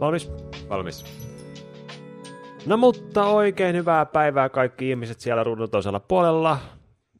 [0.00, 0.30] Valmis?
[0.68, 1.04] Valmis.
[2.66, 6.58] No mutta oikein hyvää päivää kaikki ihmiset siellä ruudun toisella puolella.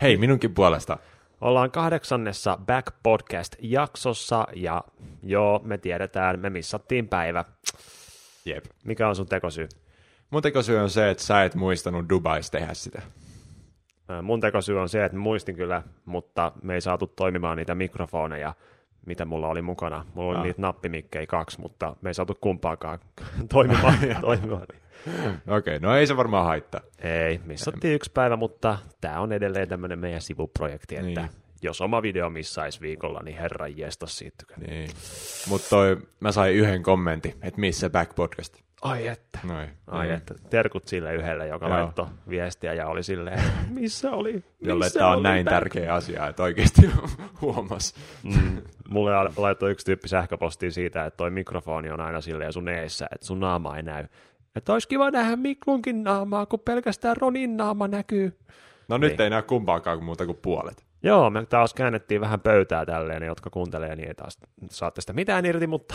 [0.02, 0.98] Hei, minunkin puolesta.
[1.40, 4.84] Ollaan kahdeksannessa Back Podcast-jaksossa ja
[5.22, 7.44] joo, me tiedetään, me missattiin päivä.
[8.44, 8.64] Jep.
[8.84, 9.68] Mikä on sun tekosyy?
[10.30, 13.02] Mun tekosyy on se, että sä et muistanut Dubais tehdä sitä.
[14.08, 18.54] Ää, Mun tekosyy on se, että muistin kyllä, mutta me ei saatu toimimaan niitä mikrofoneja,
[19.08, 20.04] mitä mulla oli mukana.
[20.14, 20.44] Mulla oli Ah.
[20.44, 22.98] niitä nappimikkejä kaksi, mutta me ei saatu kumpaakaan
[23.52, 23.94] toimimaan.
[24.20, 24.62] toimimaan.
[24.62, 26.80] Okei, okay, no ei se varmaan haittaa.
[26.98, 31.30] Ei, missattiin yksi päivä, mutta tämä on edelleen tämmöinen meidän sivuprojekti, että Niin.
[31.62, 34.44] jos oma video missaisi viikolla, niin herran jestas siitä.
[34.68, 34.90] Niin.
[35.48, 35.76] Mutta
[36.20, 38.54] mä sain yhden kommentin, että missä Back Podcast.
[38.82, 39.38] Ai että.
[39.44, 39.68] Noin.
[39.86, 40.14] Ai Mm.
[40.14, 40.34] että.
[40.50, 41.76] Terkut sille yhdelle, joka Joo.
[41.76, 43.42] laittoi viestiä ja oli silleen,
[43.80, 44.44] missä oli?
[44.60, 46.90] Jolle missä tämä on näin Back- tärkeä asia, että oikeasti
[47.40, 47.94] huomas.
[48.22, 48.62] Mm.
[48.88, 53.26] Mulle laittoi yksi tyyppi sähköpostia siitä, että toi mikrofoni on aina silleen sun eessä, että
[53.26, 54.04] sun naama ei näy.
[54.56, 58.38] Että olisi kiva nähdä Miklunkin naamaa, kun pelkästään Ronin naama näkyy.
[58.88, 59.20] No nyt Niin.
[59.22, 60.86] ei näy kumpaakaan muuta kuin puolet.
[61.02, 64.38] Joo, me taas käännettiin vähän pöytää tälleen, jotka kuuntelee, niin ei taas
[64.70, 65.94] saatte sitä mitään irti, mutta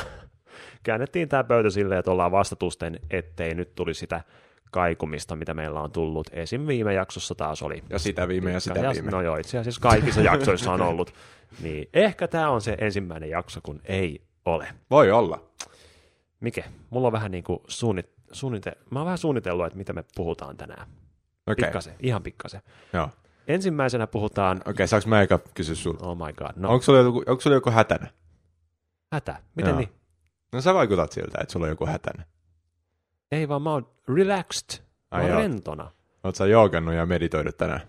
[0.83, 4.21] käännettiin tämä pöytä silleen, että ollaan vastatusten, ettei nyt tuli sitä
[4.71, 6.27] kaikumista, mitä meillä on tullut.
[6.33, 6.67] Esim.
[6.67, 7.83] viime jaksossa taas oli.
[7.89, 9.11] Ja sitä viime ja sitä viime.
[9.11, 11.13] No joo, itse asiassa kaikissa jaksoissa on ollut.
[11.61, 14.67] Niin ehkä tämä on se ensimmäinen jakso, kun ei ole.
[14.91, 15.43] Voi olla.
[16.39, 20.03] Mike, mulla on vähän niin kuin suunnit, suunnite, mä oon vähän suunnitellut, että mitä me
[20.15, 20.87] puhutaan tänään.
[21.47, 22.61] Okei, Pikkasen, ihan pikkasen.
[22.93, 23.09] joo.
[23.47, 26.05] Ensimmäisenä puhutaan, Okei, saanko mä eka kysyä sulta?
[26.07, 26.69] oh my god, no No.
[26.73, 28.07] Onko, sulla joku, onko sulla joku hätänä?
[29.13, 29.79] hätä, miten Joo.
[29.79, 29.89] niin?
[30.53, 32.23] No sä vaikutat siltä, että sulla on joku hätänä.
[33.31, 35.39] Ei vaan mä oon relaxed, mä Ai oon joo.
[35.39, 35.91] rentona.
[36.23, 37.81] Oot sä joogannut ja meditoinut tänään?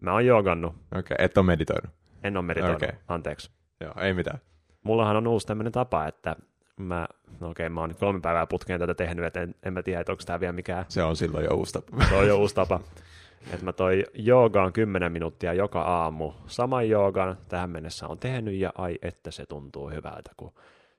[0.00, 1.90] Mä oon joogannut, Okei, et ole meditoinut.
[2.24, 2.92] en oo meditoinut, Okei.
[3.08, 3.50] anteeksi.
[3.80, 4.38] Joo, ei mitään.
[4.82, 6.36] Mullahan on uusi tämmöinen tapa, että
[6.76, 7.08] mä,
[7.40, 10.00] no okei, mä oon nyt kolme päivää putkeen tätä tehnyt, että en, en mä tiedä,
[10.00, 12.04] että onko tämä vielä mikään, Se on silloin jo uusi tapa.
[12.08, 12.80] se on jo uusi tapa.
[13.52, 16.32] Että mä toi joogaan 10 minuuttia joka aamu.
[16.46, 20.52] Saman joogan tähän mennessä on tehnyt ja ai että se tuntuu hyvältä, kun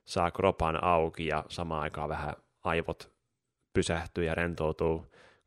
[0.08, 3.12] saa kropan auki ja samaan aikaan vähän aivot
[3.72, 4.98] pysähtyy ja rentoutuu.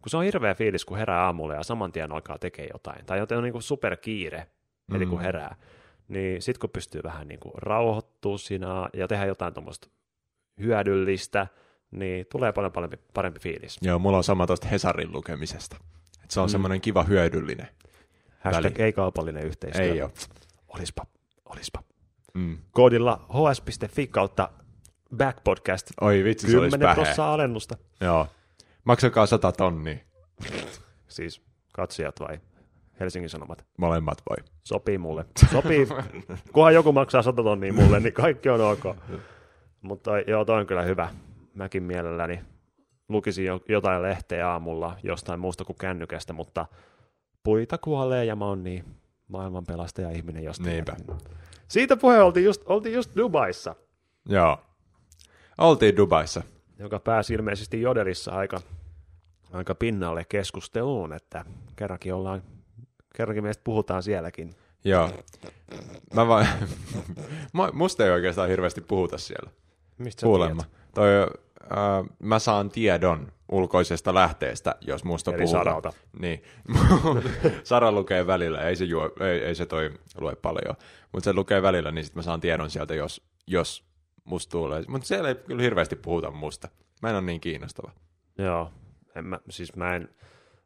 [0.02, 3.06] Kun se on hirveä fiilis, kun herää aamulla ja saman tien alkaa tekemään jotain.
[3.06, 4.48] Tai joten on niin kuin superkiire,
[4.96, 5.24] eli kun Mm.
[5.24, 5.56] herää.
[6.08, 9.88] Niin sit kun pystyy vähän niin kuin rauhoittua siinä ja tehdä jotain tuommoista
[10.60, 11.48] hyödyllistä,
[11.92, 13.78] niin tulee paljon parempi, parempi fiilis.
[13.82, 15.78] Joo, mulla on sama tuosta Hesarin lukemisesta.
[16.24, 16.48] Et se on Mm.
[16.48, 16.52] mm.
[16.52, 17.68] semmoinen kiva hyödyllinen.
[18.40, 18.84] Hashtag Väli.
[18.84, 19.86] ei kaupallinen yhteistyö.
[19.86, 20.12] Ei ole.
[20.68, 21.06] Olispa,
[21.46, 21.84] olispa.
[22.34, 22.58] Mm.
[22.72, 24.50] Koodilla hs.fi kautta
[25.18, 27.04] backpodcast Oi vitsi, se olisi 10 päheä.
[27.06, 27.78] prossaa alennusta.
[28.02, 28.28] Joo.
[28.84, 29.98] Maksakaa sata tonnia.
[31.08, 31.42] Siis
[31.74, 32.40] katsojat vai
[33.00, 33.66] Helsingin Sanomat.
[33.78, 34.38] Molemmat voi.
[34.64, 35.26] Sopii mulle.
[35.52, 35.88] Sopii.
[36.54, 38.84] Kunhan joku maksaa 100 tonnia mulle, niin kaikki on ok.
[39.82, 41.10] Mutta joo, toi on kyllä hyvä.
[41.54, 42.42] Mäkin mielelläni
[43.10, 46.66] lukisin jo- jotain lehteä aamulla jostain muusta kuin kännykästä, mutta
[47.44, 48.86] puita kuolee ja mä oon niin
[49.28, 50.70] maailman pelastaja ihminen jostain.
[50.74, 50.96] Niinpä.
[51.72, 53.76] Siitä puheen oltiin just, oltiin just Dubaissa,
[54.26, 54.58] Joo.
[55.58, 56.42] Oltiin Dubaissa.
[56.80, 58.62] joka pääsi ilmeisesti Jodelissa aika,
[59.54, 61.46] aika pinnalle keskusteluun, että
[61.76, 62.44] kerrankin ollaan,
[63.16, 64.56] kerrankin meistä puhutaan sielläkin.
[64.84, 65.10] Joo.
[66.14, 66.48] Mä vaan...
[67.74, 69.52] Musta ei oikeastaan hirveästi puhuta siellä.
[69.98, 70.64] Mistä Kuulemma.
[70.96, 71.10] Toi,
[71.64, 75.66] äh, mä saan tiedon ulkoisesta lähteestä, jos musta Eli puhutaan.
[75.66, 75.94] Saralta.
[76.20, 76.44] Niin.
[77.64, 80.76] Sara lukee välillä, ei se, juo, ei, ei se toi lue paljon,
[81.12, 83.86] mutta se lukee välillä, niin sitten mä saan tiedon sieltä, jos, jos
[84.24, 84.84] musta tulee.
[84.88, 86.70] Mutta siellä ei kyllä hirveästi puhuta musta.
[87.02, 87.92] Mä en ole niin kiinnostava.
[88.38, 88.72] Joo,
[89.16, 90.10] en mä, siis mä en,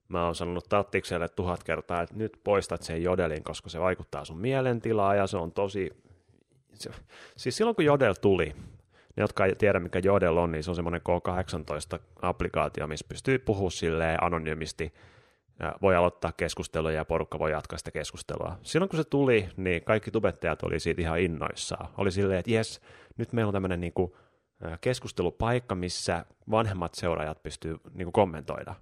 [0.07, 4.37] mä oon sanonut Tattikselle tuhat kertaa, että nyt poistat sen jodelin, koska se vaikuttaa sun
[4.37, 5.91] mielentilaan ja se on tosi,
[6.73, 6.89] se,
[7.37, 8.55] siis silloin kun jodel tuli,
[9.15, 13.71] ne jotka ei tiedä mikä jodel on, niin se on semmoinen K18-applikaatio, missä pystyy puhumaan
[13.71, 14.93] silleen anonyymisti,
[15.81, 18.57] voi aloittaa keskustelua ja porukka voi jatkaa sitä keskustelua.
[18.63, 21.89] Silloin kun se tuli, niin kaikki tubettajat oli siitä ihan innoissaan.
[21.97, 22.81] Oli silleen, että jes,
[23.17, 24.17] nyt meillä on tämmöinen niinku,
[24.65, 28.75] ä, keskustelupaikka, missä vanhemmat seuraajat pystyy niinku kommentoida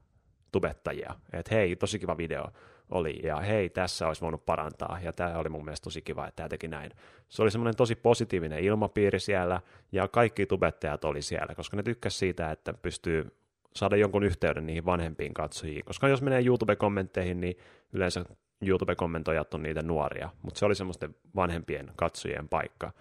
[0.51, 1.15] tubettajia.
[1.33, 2.45] Että hei, tosi kiva video
[2.89, 6.35] oli, ja hei, tässä olisi voinut parantaa, ja tämä oli mun mielestä tosi kiva, että
[6.35, 6.91] tämä teki näin.
[7.29, 12.19] Se oli semmoinen tosi positiivinen ilmapiiri siellä, ja kaikki tubettajat oli siellä, koska ne tykkäsivät
[12.19, 13.35] siitä, että pystyy
[13.75, 15.85] saada jonkun yhteyden niihin vanhempiin katsojiin.
[15.85, 17.57] Koska jos menee YouTube-kommentteihin, niin
[17.93, 18.25] yleensä
[18.61, 22.91] YouTube-kommentoijat on niitä nuoria, mutta se oli semmoisten vanhempien katsojien paikka.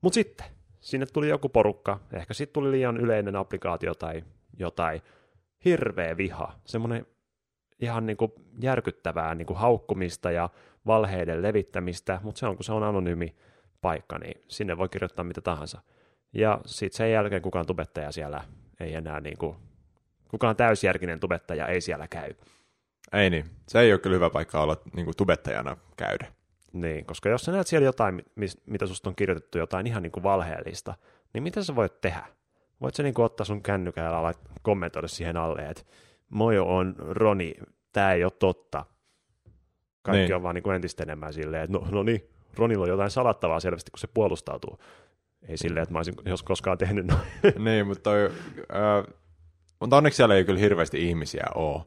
[0.00, 0.46] Mutta sitten,
[0.80, 4.24] sinne tuli joku porukka, ehkä sitten tuli liian yleinen applikaatio tai
[4.58, 5.02] jotain,
[5.64, 7.06] hirveä viha, semmoinen
[7.80, 8.32] ihan niin kuin
[8.62, 10.50] järkyttävää niin kuin haukkumista ja
[10.86, 13.34] valheiden levittämistä, mutta se on, kun se on anonyymi
[13.80, 15.82] paikka, niin sinne voi kirjoittaa mitä tahansa.
[16.32, 18.44] Ja sitten sen jälkeen kukaan tubettaja siellä
[18.80, 19.56] ei enää niin kuin,
[20.30, 22.34] kukaan täysjärkinen tubettaja ei siellä käy.
[23.12, 23.44] Ei niin.
[23.68, 26.26] Se ei ole kyllä hyvä paikka olla niin kuin tubettajana käydä.
[26.72, 28.24] Niin, koska jos sä näet siellä jotain,
[28.66, 30.94] mitä susta on kirjoitettu, jotain ihan niin kuin valheellista,
[31.34, 32.22] niin mitä sä voit tehdä?
[32.80, 35.82] Voit sä niin kuin ottaa sun kännykällä ja kommentoida siihen alle, että
[36.28, 37.54] moi on Roni,
[37.92, 38.84] tämä ei ole totta.
[40.02, 40.34] Kaikki niin.
[40.34, 43.60] on vaan niin kuin entistä enemmän silleen, että no, no niin, Ronilla on jotain salattavaa
[43.60, 44.78] selvästi, kun se puolustautuu.
[45.48, 47.20] Ei silleen, että mä olisin jos koskaan tehnyt noin.
[47.64, 48.24] niin, mutta, toi,
[48.72, 49.14] äh,
[49.80, 51.82] mutta onneksi siellä ei kyllä hirveästi ihmisiä ole.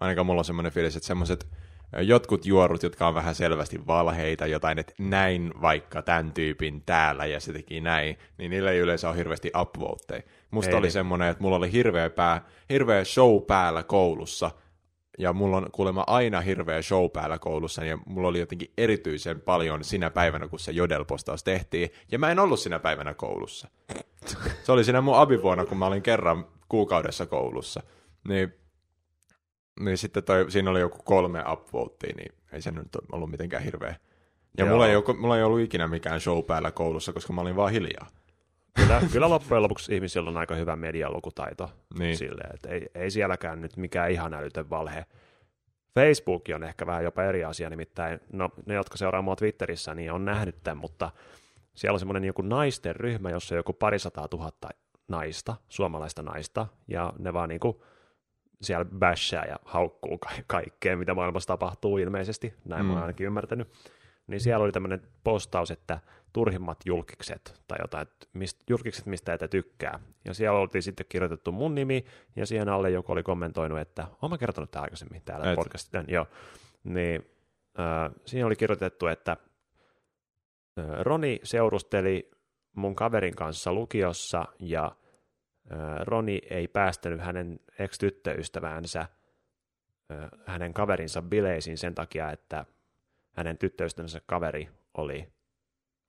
[0.00, 1.46] Ainakaan mulla on semmoinen fiilis, että semmoiset
[2.02, 7.40] jotkut juorut, jotka on vähän selvästi valheita, jotain, että näin vaikka tämän tyypin täällä ja
[7.40, 10.22] se teki näin, niin niillä ei yleensä ole hirveästi upvoteja.
[10.50, 10.76] Musta ei.
[10.76, 14.50] oli semmoinen, että mulla oli hirveä, pää, hirveä show päällä koulussa,
[15.18, 19.84] ja mulla on kuulemma aina hirveä show päällä koulussa, ja mulla oli jotenkin erityisen paljon
[19.84, 23.68] sinä päivänä, kun se Jodel-postaus tehtiin, ja mä en ollut sinä päivänä koulussa.
[24.62, 27.82] Se oli siinä mun abivuonna, kun mä olin kerran kuukaudessa koulussa.
[28.28, 28.54] Niin
[29.80, 33.96] niin sitten toi, siinä oli joku kolme upvotea, niin ei se nyt ollut mitenkään hirveä.
[34.58, 37.56] Ja mulla ei, ole, mulla ei ollut ikinä mikään show päällä koulussa, koska mä olin
[37.56, 38.06] vaan hiljaa.
[38.74, 41.70] Kyllä, kyllä loppujen lopuksi ihmisillä on aika hyvä medialukutaito.
[41.98, 42.16] Niin.
[42.16, 45.04] Silleen, että ei, ei sielläkään nyt mikään ihan älytön valhe.
[45.94, 50.12] Facebook on ehkä vähän jopa eri asia, nimittäin no, ne, jotka seuraa mua Twitterissä, niin
[50.12, 51.10] on nähnyt tämän, mutta
[51.74, 54.68] siellä on semmoinen joku naisten ryhmä, jossa on joku parisataa tuhatta
[55.08, 57.76] naista, suomalaista naista, ja ne vaan niin kuin
[58.62, 62.86] siellä bashaa ja haukkuu ka- kaikkea, mitä maailmassa tapahtuu ilmeisesti, näin mm.
[62.86, 63.68] mä oon ainakin ymmärtänyt.
[64.26, 66.00] Niin siellä oli tämmöinen postaus, että
[66.32, 70.00] turhimmat julkikset tai jotain, että mist, julkikset, mistä et tykkää.
[70.24, 72.04] Ja siellä oltiin sitten kirjoitettu mun nimi,
[72.36, 75.56] ja siihen alle joku oli kommentoinut, että olen mä kertonut tämä aikaisemmin täällä Et.
[75.56, 76.26] podcastissa, joo.
[76.84, 77.30] Niin
[77.78, 82.30] äh, siinä oli kirjoitettu, että äh, Roni seurusteli
[82.74, 84.96] mun kaverin kanssa lukiossa, ja
[86.00, 89.06] Roni ei päästänyt hänen ex-tyttöystäväänsä
[90.46, 92.66] hänen kaverinsa bileisiin sen takia, että
[93.32, 95.28] hänen tyttöystävänsä kaveri oli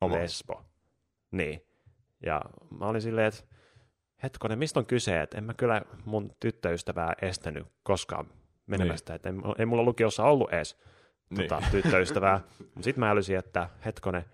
[0.02, 0.16] Homo.
[0.16, 0.64] lesbo.
[1.32, 1.62] Niin.
[2.26, 2.42] Ja
[2.80, 3.44] mä olin silleen, että
[4.24, 8.28] hetkonen, mistä on kyse, että en mä kyllä mun tyttöystävää estänyt koskaan
[8.68, 9.16] menemästä, niin.
[9.16, 10.78] että ei, ei mulla lukiossa ollut edes
[11.30, 11.50] niin.
[11.50, 12.42] tota, tyttöystävää.
[12.82, 14.26] Sitten mä älysin, että hetkonen,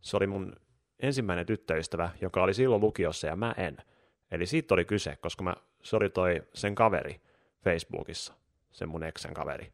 [0.00, 0.56] se oli mun
[1.00, 3.76] ensimmäinen tyttöystävä, joka oli silloin lukiossa ja mä en.
[4.34, 7.20] Eli siitä oli kyse, koska mä, se oli toi sen kaveri
[7.64, 8.34] Facebookissa,
[8.72, 9.72] sen mun eksän kaveri.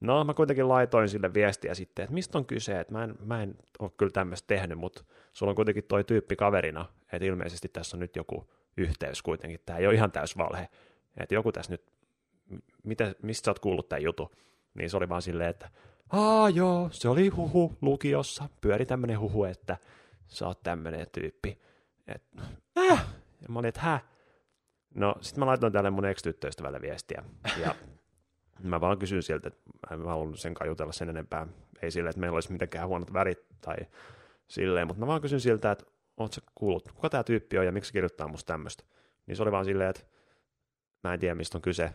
[0.00, 3.42] No, mä kuitenkin laitoin sille viestiä sitten, että mistä on kyse, että mä en, mä
[3.42, 7.96] en ole kyllä tämmöistä tehnyt, mutta sulla on kuitenkin toi tyyppi kaverina, että ilmeisesti tässä
[7.96, 10.68] on nyt joku yhteys kuitenkin, tämä ei ole ihan täys valhe,
[11.16, 11.92] että joku tässä nyt,
[12.84, 14.30] mitä, mistä sä oot kuullut tämän jutun,
[14.74, 15.70] niin se oli vaan silleen, että
[16.10, 19.76] aa joo, se oli huhu lukiossa, pyöri tämmöinen huhu, että
[20.26, 21.58] sä oot tämmöinen tyyppi,
[22.06, 22.42] että
[22.78, 23.06] äh,
[23.42, 24.00] ja mä olin, että hä?
[24.94, 27.22] No, sitten mä laitoin tälle mun ex-tyttöystävälle viestiä.
[27.60, 27.74] Ja
[28.62, 29.60] mä vaan kysyin sieltä, että
[29.90, 31.46] mä en halunnut sen jutella sen enempää.
[31.82, 33.76] Ei sille, että meillä olisi mitenkään huonot värit tai
[34.48, 35.84] silleen, mutta mä vaan kysyin siltä, että
[36.16, 38.84] ootko kuullut, kuka tämä tyyppi on ja miksi kirjoittaa musta tämmöistä.
[39.26, 40.02] Niin se oli vaan silleen, että
[41.04, 41.92] mä en tiedä, mistä on kyse.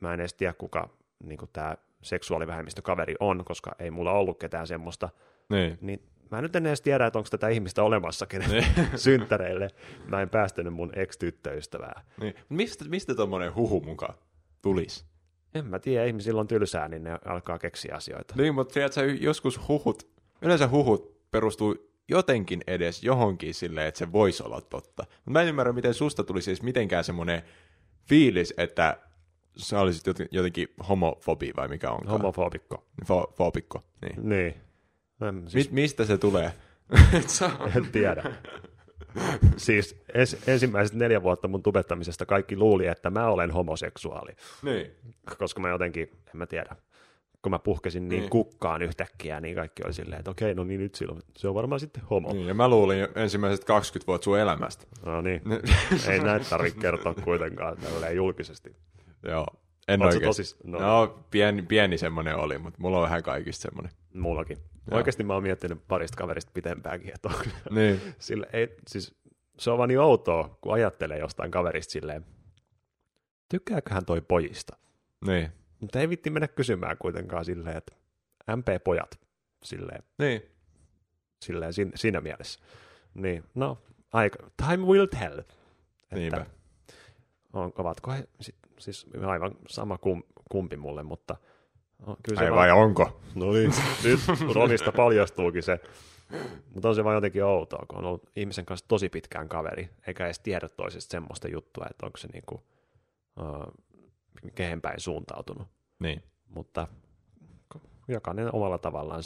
[0.00, 0.88] Mä en edes tiedä, kuka
[1.24, 5.08] niin tämä seksuaalivähemmistökaveri on, koska ei mulla ollut ketään semmoista.
[5.50, 5.78] Niin.
[5.80, 8.66] niin Mä nyt en edes tiedä, että onko tätä ihmistä olemassa, kenen niin.
[8.96, 9.68] synttäreille
[10.08, 12.04] mä en päästänyt mun ex-tyttöystävää.
[12.20, 12.34] Niin.
[12.48, 14.14] Mistä, mistä tuommoinen huhu mukaan
[14.62, 15.04] tulisi?
[15.54, 18.34] En mä tiedä, ihmisillä on tylsää, niin ne alkaa keksiä asioita.
[18.36, 20.08] Niin, mutta tiedätkö, joskus huhut,
[20.42, 25.02] yleensä huhut perustuu jotenkin edes johonkin silleen, että se voisi olla totta.
[25.02, 27.42] Mutta mä en ymmärrä, miten susta tulisi siis mitenkään semmoinen
[28.08, 28.96] fiilis, että
[29.56, 32.08] sä olisit jotenkin homofobi vai mikä on?
[32.08, 32.84] Homofobikko.
[33.02, 34.28] Fo- fobikko, niin.
[34.28, 34.69] Niin.
[35.28, 35.70] En, siis...
[35.70, 36.52] Mi- mistä se tulee?
[37.76, 38.32] en tiedä.
[39.56, 44.32] siis es, ensimmäiset neljä vuotta mun tubettamisesta kaikki luuli, että mä olen homoseksuaali.
[44.62, 44.90] Niin.
[45.38, 46.76] Koska mä jotenkin, en mä tiedä,
[47.42, 48.30] kun mä puhkesin niin, niin.
[48.30, 51.80] kukkaan yhtäkkiä, niin kaikki oli silleen, että okei, no niin nyt silloin, se on varmaan
[51.80, 52.32] sitten homo.
[52.32, 54.86] Niin, ja mä luulin ensimmäiset 20 vuotta sun elämästä.
[55.06, 55.42] No niin,
[56.10, 58.76] ei näitä tarvitse kertoa kuitenkaan tälleen julkisesti.
[59.22, 59.46] Joo,
[59.88, 60.22] en oikein.
[60.22, 60.56] Tosis...
[60.64, 60.78] No.
[60.78, 63.92] no, pieni, pieni semmoinen oli, mutta mulla on vähän kaikista semmoinen.
[64.14, 64.58] Mullakin.
[64.90, 64.96] Joo.
[64.96, 67.34] Oikeasti mä oon miettinyt parista kaverista pitempäänkin, että on,
[67.76, 68.00] niin.
[68.18, 69.14] sille, ei, siis,
[69.58, 72.26] se on vaan niin outoa, kun ajattelee jostain kaverista silleen,
[73.48, 74.76] tykkääköhän toi pojista?
[75.26, 75.52] Niin.
[75.80, 77.96] Mutta ei vitti mennä kysymään kuitenkaan silleen, että
[78.56, 79.20] MP-pojat,
[79.62, 80.02] silleen.
[80.18, 80.42] Niin.
[81.42, 82.60] Silleen siinä, siinä mielessä.
[83.14, 83.78] Niin, no,
[84.12, 85.38] aika, time will tell.
[85.38, 86.46] Että Niinpä.
[87.52, 88.28] On, ovatko he,
[88.80, 91.36] siis aivan sama kum, kumpi mulle, mutta–
[92.06, 92.78] No, kyllä Ai vai vaan...
[92.78, 93.20] onko?
[93.34, 93.72] No niin,
[94.04, 94.20] nyt
[94.54, 95.80] Ronista paljastuukin se
[96.74, 100.24] Mutta on se vaan jotenkin outoa, kun on ollut ihmisen kanssa tosi pitkään kaveri, eikä
[100.24, 102.62] edes tiedä toisesta semmoista juttua, että onko se niinku,
[103.40, 103.84] uh,
[104.54, 105.68] kehen päin suuntautunut.
[105.98, 106.22] Niin.
[106.48, 106.88] Mutta
[108.08, 109.22] jokainen omalla tavallaan.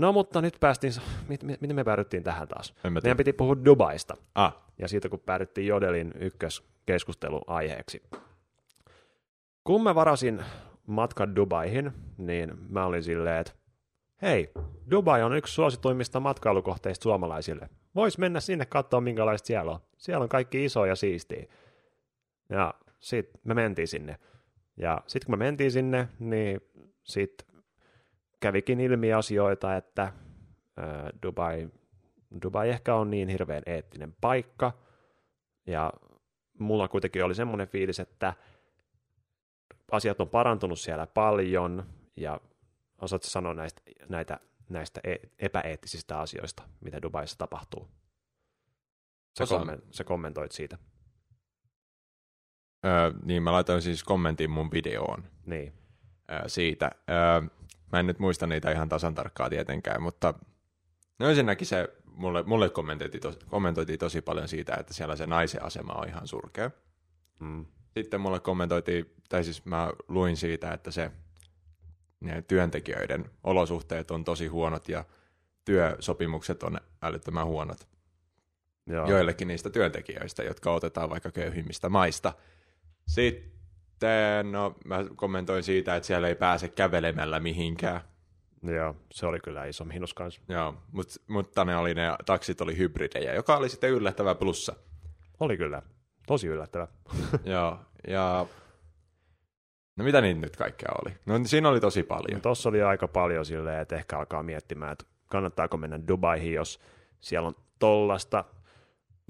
[0.00, 0.92] No mutta nyt päästiin,
[1.28, 2.74] mit, mit, miten me päädyttiin tähän taas?
[2.90, 8.02] Meidän piti puhua Dubaista Ah, ja siitä kun päädyttiin Jodelin ykköskeskusteluaiheeksi.
[9.64, 10.42] Kun mä varasin
[10.86, 13.52] matkan Dubaihin, niin mä olin silleen, että
[14.22, 14.50] hei,
[14.90, 17.68] Dubai on yksi suosituimmista matkailukohteista suomalaisille.
[17.94, 19.80] Vois mennä sinne katsoa, minkälaista siellä on.
[19.96, 21.44] Siellä on kaikki iso ja siistiä.
[22.48, 24.18] Ja sitten me mentiin sinne.
[24.76, 26.60] Ja sitten kun me mentiin sinne, niin
[27.02, 27.46] sitten
[28.40, 30.12] kävikin ilmi asioita, että
[31.22, 31.68] Dubai,
[32.42, 34.72] Dubai ehkä on niin hirveän eettinen paikka.
[35.66, 35.92] Ja
[36.58, 38.34] mulla kuitenkin oli semmoinen fiilis, että
[39.90, 42.40] asiat on parantunut siellä paljon, ja
[43.00, 47.88] osaatko sanoa näistä, näitä, näistä e- epäeettisistä asioista, mitä Dubaissa tapahtuu?
[49.38, 49.60] Sä, Osaan.
[49.60, 50.78] kommen, sä kommentoit siitä.
[52.86, 55.72] öö, niin mä laitoin siis kommentin mun videoon Niin.
[56.30, 56.90] öö, siitä.
[57.10, 57.48] Öö,
[57.92, 60.34] mä en nyt muista niitä ihan tasan tarkkaa tietenkään, mutta
[61.18, 65.64] no ensinnäkin se, mulle, mulle kommentoitiin, tosi, kommentoitiin tosi paljon siitä, että siellä se naisen
[65.64, 66.70] asema on ihan surkea.
[67.40, 67.66] Mm.
[67.96, 71.10] Sitten mulle kommentoitiin, tai siis mä luin siitä, että se
[72.20, 75.04] ne työntekijöiden olosuhteet on tosi huonot ja
[75.64, 77.88] työsopimukset on älyttömän huonot
[78.86, 79.10] Joo.
[79.10, 82.32] joillekin niistä työntekijöistä, jotka otetaan vaikka köyhimmistä maista.
[83.06, 83.59] Sitten
[84.50, 88.00] no, mä kommentoin siitä, että siellä ei pääse kävelemällä mihinkään.
[88.62, 90.40] Joo, se oli kyllä iso miinus kanssa.
[90.48, 94.76] Joo, mut, mutta ne, oli, ne taksit oli hybridejä, joka oli sitten yllättävä plussa.
[95.40, 95.82] Oli kyllä.
[96.26, 96.88] Tosi yllättävä.
[97.44, 97.78] Joo,
[98.08, 98.46] ja
[99.96, 101.14] no mitä niitä nyt kaikkea oli?
[101.26, 102.40] No siinä oli tosi paljon.
[102.40, 106.80] Tuossa oli aika paljon silleen, että ehkä alkaa miettimään, että kannattaako mennä Dubaihin, jos
[107.20, 108.44] siellä on tollasta.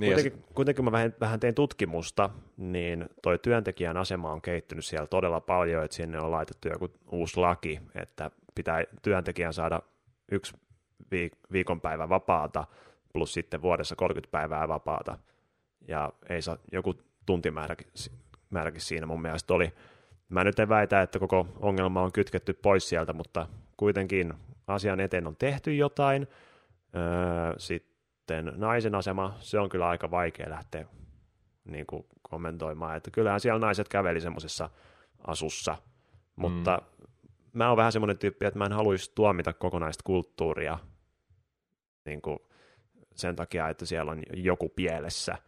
[0.00, 5.06] Niin, Kuitenkin, kuitenkin mä vähän, vähän tein tutkimusta, niin toi työntekijän asema on kehittynyt siellä
[5.06, 9.82] todella paljon, että sinne on laitettu joku uusi laki, että pitää työntekijän saada
[10.32, 10.54] yksi
[11.14, 12.64] viik- viikonpäivä vapaata
[13.12, 15.18] plus sitten vuodessa 30 päivää vapaata.
[15.88, 16.94] Ja ei saa joku
[17.26, 17.86] tuntimääräkin
[18.50, 19.72] määräkin siinä mun mielestä oli.
[20.28, 24.34] Mä nyt en väitä, että koko ongelma on kytketty pois sieltä, mutta kuitenkin
[24.66, 26.28] asian eteen on tehty jotain.
[26.96, 27.54] Öö,
[28.30, 30.86] sitten naisen asema, se on kyllä aika vaikea lähteä
[31.64, 34.70] niin kuin kommentoimaan, että kyllähän siellä naiset käveli semmoisessa
[35.26, 35.76] asussa,
[36.36, 37.06] mutta mm.
[37.52, 40.78] mä oon vähän semmoinen tyyppi, että mä en haluaisi tuomita kokonaista kulttuuria
[42.04, 42.38] niin kuin
[43.14, 45.38] sen takia, että siellä on joku pielessä.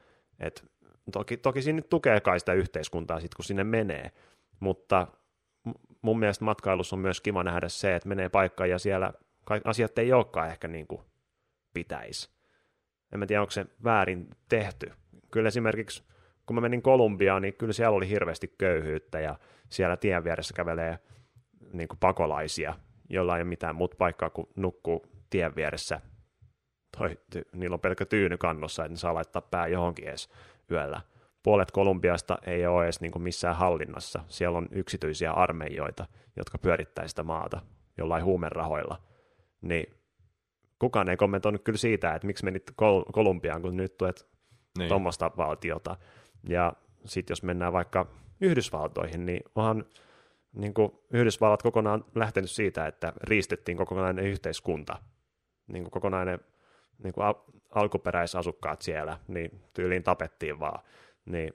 [0.40, 0.64] Et
[1.12, 4.10] toki, toki siinä tukee kai sitä yhteiskuntaa sit, kun sinne menee,
[4.60, 5.06] mutta
[6.02, 9.12] mun mielestä matkailussa on myös kiva nähdä se, että menee paikkaan ja siellä
[9.64, 11.02] asiat ei olekaan ehkä niin kuin
[11.74, 12.41] pitäisi.
[13.12, 14.92] En mä tiedä, onko se väärin tehty.
[15.31, 16.02] Kyllä esimerkiksi,
[16.47, 19.38] kun mä menin Kolumbiaan, niin kyllä siellä oli hirveästi köyhyyttä ja
[19.69, 20.99] siellä tien vieressä kävelee
[21.73, 22.75] niin kuin pakolaisia,
[23.11, 26.00] joilla ei ole mitään muuta paikkaa kuin nukkuu tien vieressä.
[26.99, 30.28] Toi, ty, niillä on pelkkä tyyny kannossa, että ne saa laittaa pää johonkin edes
[30.71, 31.00] yöllä.
[31.42, 34.25] Puolet Kolumbiasta ei ole edes niin kuin missään hallinnassa.
[34.28, 37.61] Siellä on yksityisiä armeijoita, jotka pyörittää sitä maata
[37.99, 39.02] jollain huumerahoilla.
[39.62, 39.95] Niin
[40.82, 44.26] kukaan ei kommentoinut kyllä siitä, että miksi menit Kol- Kolumbiaan, kun nyt tuet
[44.78, 44.88] niin.
[44.88, 45.96] tuommoista valtiota.
[46.48, 46.72] Ja
[47.04, 48.06] sitten jos mennään vaikka
[48.40, 49.84] Yhdysvaltoihin, niin onhan
[50.52, 54.98] niin kuin Yhdysvallat kokonaan lähtenyt siitä, että riistettiin kokonainen yhteiskunta,
[55.66, 56.40] niin kuin kokonainen
[57.04, 60.82] niin kuin al- alkuperäisasukkaat siellä, niin tyyliin tapettiin vaan.
[61.24, 61.54] Niin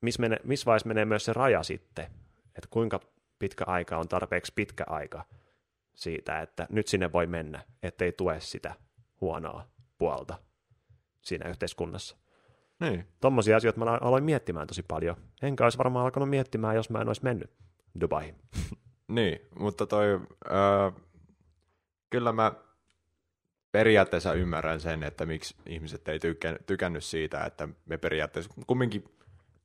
[0.00, 2.04] missä, mene, missä vaiheessa menee myös se raja sitten,
[2.46, 3.00] että kuinka
[3.38, 5.24] pitkä aika on tarpeeksi pitkä aika
[6.00, 8.74] siitä, että nyt sinne voi mennä, ettei tue sitä
[9.20, 9.66] huonoa
[9.98, 10.38] puolta
[11.20, 12.16] siinä yhteiskunnassa.
[12.80, 13.06] Niin.
[13.20, 15.16] Tuommoisia asioita mä aloin miettimään tosi paljon.
[15.42, 17.50] Enkä olisi varmaan alkanut miettimään, jos mä en olisi mennyt
[18.00, 18.36] Dubaihin.
[19.08, 20.06] Niin, mutta toi,
[20.50, 20.90] öö,
[22.10, 22.52] kyllä mä
[23.72, 29.04] periaatteessa ymmärrän sen, että miksi ihmiset ei tykkä, tykännyt siitä, että me periaatteessa kumminkin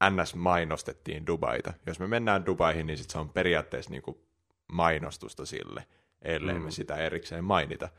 [0.10, 1.74] NS mainostettiin Dubaita.
[1.86, 4.26] Jos me mennään Dubaihin, niin sit se on periaatteessa niinku
[4.72, 5.86] mainostusta sille,
[6.26, 6.62] ellei mm.
[6.62, 7.90] me sitä erikseen mainita.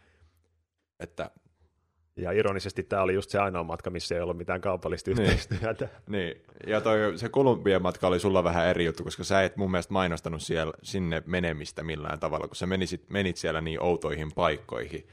[1.01, 1.31] Että,
[2.17, 5.89] Ja ironisesti tämä oli just se ainoa matka, missä ei ollut mitään kaupallista yhteistyötä.
[6.09, 9.71] niin, ja toi, se Kolumbian matka oli sulla vähän eri juttu, koska sä et mun
[9.71, 15.09] mielestä mainostanut siellä, sinne menemistä millään tavalla, kun sä menisit, menit siellä niin outoihin paikkoihin,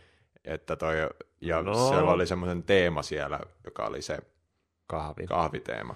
[0.45, 0.95] että toi,
[1.41, 1.87] ja No.
[1.89, 4.17] siellä oli semmoinen teema siellä, joka oli se
[4.87, 5.25] Kahvi.
[5.27, 5.95] kahviteema.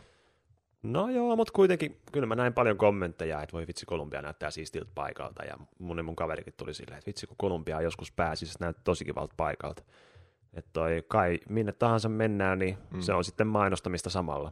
[0.84, 4.92] No joo, mutta kuitenkin kyllä mä näin paljon kommentteja, että voi vitsi Kolumbia näyttää siistiltä
[4.96, 8.84] paikalta ja mun, mun kaverikin tuli silleen, että vitsi kun Kolumbia joskus pääsisi, se näyttää
[8.84, 9.84] tosi kivalta paikalta.
[10.54, 13.02] Että toi kai minne tahansa mennään, niin mm.
[13.02, 14.52] se on sitten mainostamista samalla.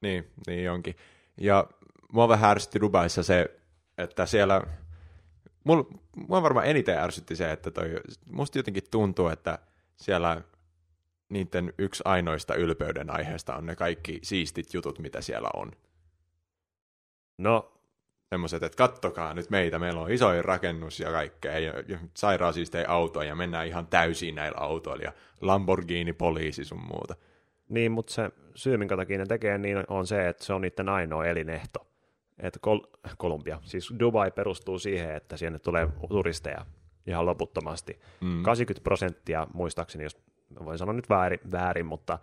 [0.00, 0.96] Niin, niin onkin.
[1.36, 1.66] Ja
[2.12, 3.60] mua vähän ärsytti Dubaissa se,
[3.98, 4.62] että siellä,
[5.64, 5.84] mulla,
[6.28, 7.94] mua varmaan eniten ärsytti se, että toi,
[8.30, 9.58] musta jotenkin tuntuu, että
[9.96, 10.42] siellä
[11.28, 15.72] niiden yksi ainoista ylpeyden aiheesta on ne kaikki siistit jutut, mitä siellä on.
[17.38, 17.72] No,
[18.30, 22.88] semmoiset, että kattokaa nyt meitä, meillä on isoin rakennus ja kaikkea, ja, ja sairaan siistejä
[22.88, 27.14] autoja, ja mennään ihan täysin näillä autoilla, ja Lamborghini, poliisi sun muuta.
[27.68, 30.88] Niin, mutta se syy, minkä takia ne tekee niin, on se, että se on niiden
[30.88, 31.86] ainoa elinehto.
[32.38, 32.86] Että Kol-
[33.18, 36.66] Kolumbia, siis Dubai perustuu siihen, että sinne tulee turisteja
[37.06, 38.00] ihan loputtomasti.
[38.20, 38.42] Mm.
[38.42, 40.18] 80 prosenttia, muistaakseni, jos
[40.64, 42.18] voin sanoa nyt väärin, väärin, mutta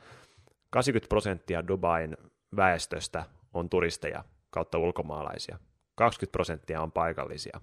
[0.70, 2.18] 80 prosenttia Dubain
[2.56, 5.60] väestöstä on turisteja kautta ulkomaalaisia.
[5.96, 7.62] 20 prosenttia on paikallisia.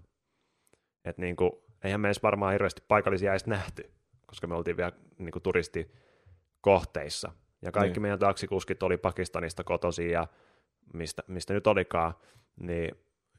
[1.04, 1.52] Et niin kuin,
[1.84, 3.90] eihän me edes varmaan hirveästi paikallisia edes nähty,
[4.26, 7.32] koska me oltiin vielä niin kuin turistikohteissa.
[7.62, 8.02] Ja kaikki niin.
[8.02, 10.26] meidän taksikuskit oli Pakistanista kotosi ja
[10.94, 12.14] mistä, mistä nyt olikaan,
[12.60, 12.94] niin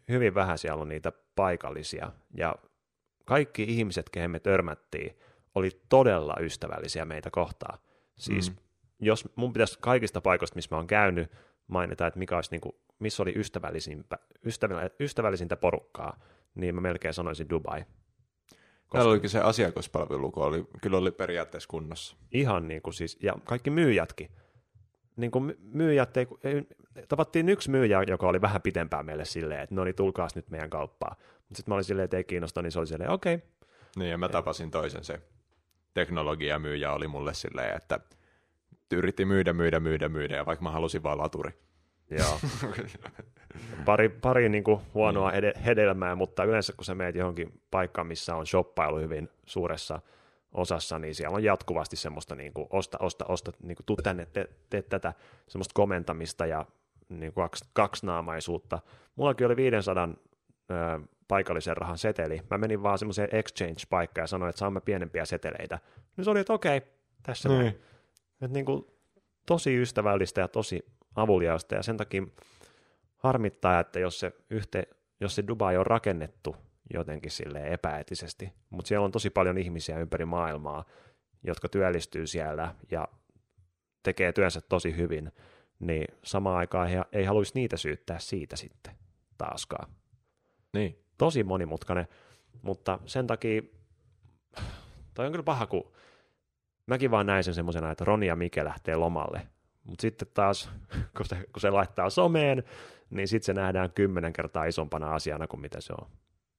[0.10, 2.12] hyvin vähän siellä on niitä paikallisia.
[2.38, 2.56] Ja
[3.26, 5.20] kaikki ihmiset, kehen me törmättiin,
[5.56, 7.80] oli todella ystävällisiä meitä kohtaan.
[8.16, 8.58] Siis mm.
[9.00, 11.32] jos mun pitäisi kaikista paikoista, missä mä oon käynyt,
[11.68, 14.20] mainita, että mikä olisi, niin kuin, missä oli ystävällisintä,
[15.00, 16.20] ystävällisintä porukkaa,
[16.56, 17.80] niin mä melkein sanoisin Dubai.
[17.80, 18.98] Koska...
[18.98, 22.16] Täällä olikin se asiakaspalvelu, oli, kyllä oli periaatteessa kunnossa.
[22.32, 24.30] Ihan niin kuin siis, ja kaikki myyjätkin.
[25.16, 26.68] Niin kuin myyjät, ei, ei,
[27.08, 30.70] tavattiin yksi myyjä, joka oli vähän pitempään meille silleen, että no niin, tulkaas nyt meidän
[30.70, 31.18] kauppaan.
[31.20, 33.36] Mutta sitten mä olin silleen, että ei kiinnosta, niin se oli silleen, okei.
[33.36, 33.48] Okay.
[33.96, 35.22] Niin, ja mä tapasin toisen se
[35.94, 38.00] teknologiamyyjä oli mulle silleen, että
[38.94, 41.52] yritti myydä, myydä, myydä, myydä, ja vaikka mä halusin vaan laturi.
[42.10, 42.40] Joo.
[43.86, 45.62] pari pari niin kuin huonoa mm.
[45.66, 50.02] hedelmää, mutta yleensä kun sä meet johonkin paikkaan, missä on shoppailu hyvin suuressa
[50.52, 54.26] osassa, niin siellä on jatkuvasti semmoista niin kuin, osta, osta, osta, niin kuin, tuu tänne,
[54.26, 55.14] tee, te tätä,
[55.48, 56.66] semmoista komentamista ja
[57.10, 58.80] niin kuin kaksi, kaksinaamaisuutta.
[59.16, 60.10] Mullakin oli 500
[60.72, 62.42] ö, paikallisen rahan seteli.
[62.50, 65.80] Mä menin vaan semmoiseen exchange-paikkaan ja sanoin, että saamme pienempiä seteleitä.
[66.18, 66.82] Niin se oli, että okei,
[67.24, 67.60] tässä niin.
[67.60, 67.82] näin.
[68.42, 68.86] Että niin kuin,
[69.46, 72.24] tosi ystävällistä ja tosi avuliaista ja sen takia
[73.18, 74.84] harmittaa, että jos se, yhte,
[75.20, 76.56] jos se Dubai on rakennettu
[76.94, 80.86] jotenkin sille epäeettisesti, mutta siellä on tosi paljon ihmisiä ympäri maailmaa,
[81.44, 83.08] jotka työllistyy siellä ja
[84.04, 85.32] tekee työnsä tosi hyvin,
[85.80, 88.96] niin samaan aikaan he ei haluaisi niitä syyttää siitä sitten
[89.38, 90.01] taaskaan.
[90.74, 90.98] Niin.
[91.18, 92.08] Tosi monimutkainen,
[92.62, 93.62] mutta sen takia
[95.14, 95.92] toi on kyllä paha, kun
[96.88, 99.48] mäkin vaan näin sen semmoisena, että Roni ja Mike lähtee lomalle,
[99.84, 100.72] mutta sitten taas,
[101.18, 102.64] kun se, kun se laittaa someen,
[103.10, 106.08] niin sitten se nähdään kymmenen kertaa isompana asiana kuin mitä se on.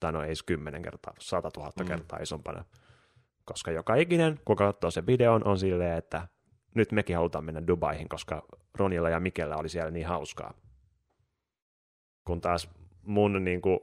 [0.00, 1.88] Tai no ei kymmenen kertaa, sata tuhatta mm.
[1.88, 2.64] kertaa isompana.
[3.44, 6.28] Koska joka ikinen, kun katsoo se videon, on silleen, että
[6.74, 8.42] nyt mekin halutaan mennä Dubaihin, koska
[8.74, 10.54] Ronilla ja Mikellä oli siellä niin hauskaa.
[12.24, 12.68] Kun taas
[13.02, 13.80] mun niin kuin,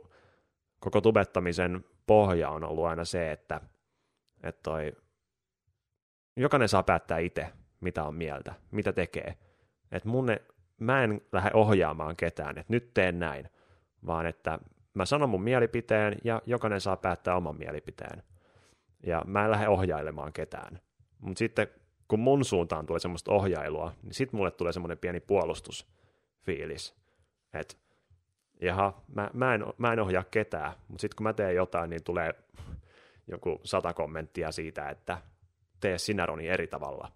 [0.80, 3.62] koko tubettamisen pohja on ollut aina se, että,
[4.44, 4.94] että toi,
[6.38, 7.48] jokainen saa päättää itse,
[7.82, 9.38] mitä on mieltä, mitä tekee.
[9.92, 10.42] Et mun ne,
[10.80, 13.50] mä en lähde ohjaamaan ketään, että nyt teen näin,
[14.06, 14.60] vaan että
[14.94, 18.24] mä sanon mun mielipiteen ja jokainen saa päättää oman mielipiteen.
[19.04, 20.80] Ja mä en lähde ohjailemaan ketään.
[21.20, 21.68] Mutta sitten
[22.08, 26.96] kun mun suuntaan tulee semmoista ohjailua, niin sitten mulle tulee semmoinen pieni puolustusfiilis,
[27.54, 27.76] että
[28.62, 32.04] jaha, mä, mä, en, mä en ohjaa ketään, mutta sitten kun mä teen jotain, niin
[32.04, 32.34] tulee
[33.28, 35.22] joku sata kommenttia siitä, että
[35.80, 37.12] tee sinä Roni eri tavalla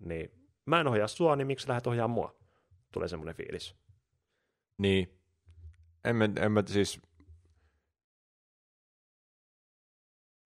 [0.00, 0.30] niin
[0.66, 2.34] mä en ohjaa sua, niin miksi lähdet ohjaa mua?
[2.92, 3.74] Tulee semmoinen fiilis.
[4.78, 5.20] Niin.
[6.04, 7.00] En mä, en mä siis...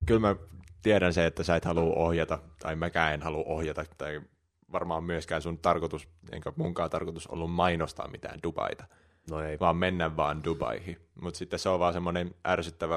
[0.05, 0.35] Kyllä mä
[0.81, 4.21] tiedän se, että sä et halua ohjata, tai mäkään en halua ohjata, tai
[4.71, 8.87] varmaan myöskään sun tarkoitus, enkä munkaan tarkoitus ollut mainostaa mitään Dubaita.
[9.29, 9.59] No ei.
[9.59, 10.97] Vaan mennä vaan Dubaihin.
[11.21, 12.95] Mutta sitten se on vaan semmoinen ärsyttävä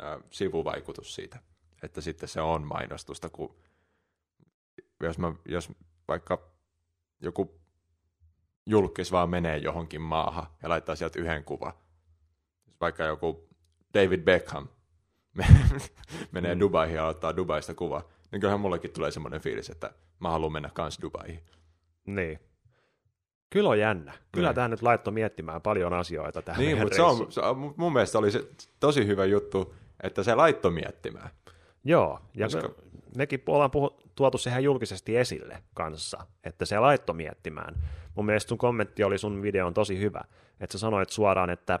[0.00, 1.38] äh, sivuvaikutus siitä,
[1.82, 3.56] että sitten se on mainostusta, kun
[5.00, 5.72] jos, mä, jos
[6.08, 6.50] vaikka
[7.20, 7.60] joku
[8.66, 11.72] julkis vaan menee johonkin maahan ja laittaa sieltä yhden kuvan,
[12.80, 13.48] vaikka joku
[13.94, 14.68] David Beckham
[16.32, 16.60] menee mm.
[16.60, 20.70] Dubaihin ja ottaa Dubaista kuva, niin kyllähän mullekin tulee semmoinen fiilis, että mä haluan mennä
[20.74, 21.40] kans Dubaihin.
[22.06, 22.40] Niin.
[23.50, 24.12] Kyllä on jännä.
[24.32, 24.54] Kyllä niin.
[24.54, 28.18] tämä nyt laittoi miettimään paljon asioita tähän Niin, mutta se on, se on, mun mielestä
[28.18, 28.44] oli se
[28.80, 31.30] tosi hyvä juttu, että se laittoi miettimään.
[31.84, 32.70] Joo, ja Koska
[33.16, 37.74] mekin ollaan puhu, tuotu sehän julkisesti esille kanssa, että se laitto miettimään.
[38.14, 40.20] Mun mielestä sun kommentti oli sun videon tosi hyvä,
[40.60, 41.80] että sä sanoit suoraan, että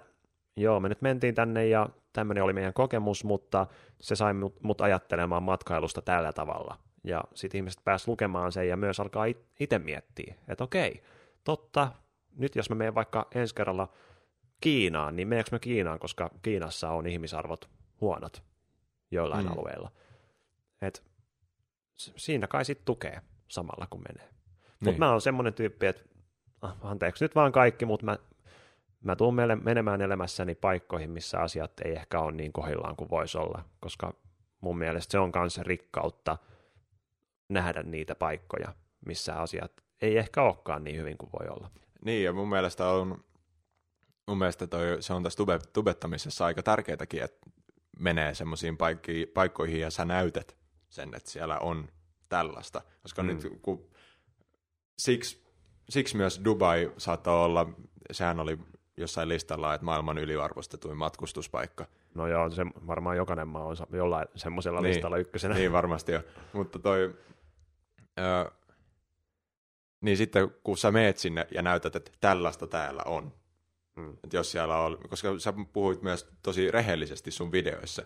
[0.56, 3.66] joo, me nyt mentiin tänne ja tämmöinen oli meidän kokemus, mutta
[4.00, 6.78] se sai mut, mut ajattelemaan matkailusta tällä tavalla.
[7.04, 9.24] Ja sitten ihmiset pääs lukemaan sen ja myös alkaa
[9.60, 11.02] itse miettiä, että okei,
[11.46, 11.92] totta,
[12.36, 13.92] nyt jos mä menen vaikka ensi kerralla
[14.60, 18.42] Kiinaan, niin meneekö mä Kiinaan, koska Kiinassa on ihmisarvot huonot
[19.10, 19.52] joillain mm.
[19.52, 19.90] alueilla.
[20.82, 21.02] Et
[21.96, 24.28] siinä kai sitten tukee samalla kun menee.
[24.28, 24.76] Niin.
[24.84, 26.02] Mutta mä oon semmoinen tyyppi, että
[26.62, 28.18] ah, anteeksi nyt vaan kaikki, mutta mä,
[29.04, 33.64] mä tuun menemään elämässäni paikkoihin, missä asiat ei ehkä ole niin kohillaan kuin voisi olla,
[33.80, 34.14] koska
[34.60, 36.38] mun mielestä se on myös rikkautta
[37.48, 38.74] nähdä niitä paikkoja,
[39.06, 41.70] missä asiat ei ehkä olekaan niin hyvin kuin voi olla.
[42.04, 43.24] Niin, ja mun mielestä on,
[44.26, 47.50] mun mielestä toi, se on tässä tube, tubettamisessa aika tärkeätäkin, että
[47.98, 48.76] menee semmoisiin
[49.34, 50.56] paikkoihin ja sä näytät
[50.88, 51.88] sen, että siellä on
[52.28, 52.82] tällaista.
[53.02, 53.26] Koska mm.
[53.26, 53.90] nyt kun,
[54.98, 55.46] siksi,
[55.88, 57.66] siksi myös Dubai saattaa olla,
[58.10, 58.58] sehän oli
[58.96, 61.86] jossain listalla, että maailman yliarvostetuin matkustuspaikka.
[62.14, 65.54] No joo, se varmaan jokainen maa on jollain semmoisella niin, listalla ykkösenä.
[65.54, 66.22] Niin, varmasti jo.
[66.52, 67.14] Mutta toi,
[68.18, 68.50] ö,
[70.06, 73.32] niin sitten kun sä meet sinne ja näytät, että tällaista täällä on,
[73.96, 74.12] mm.
[74.24, 78.02] että jos siellä on, koska sä puhuit myös tosi rehellisesti sun videoissa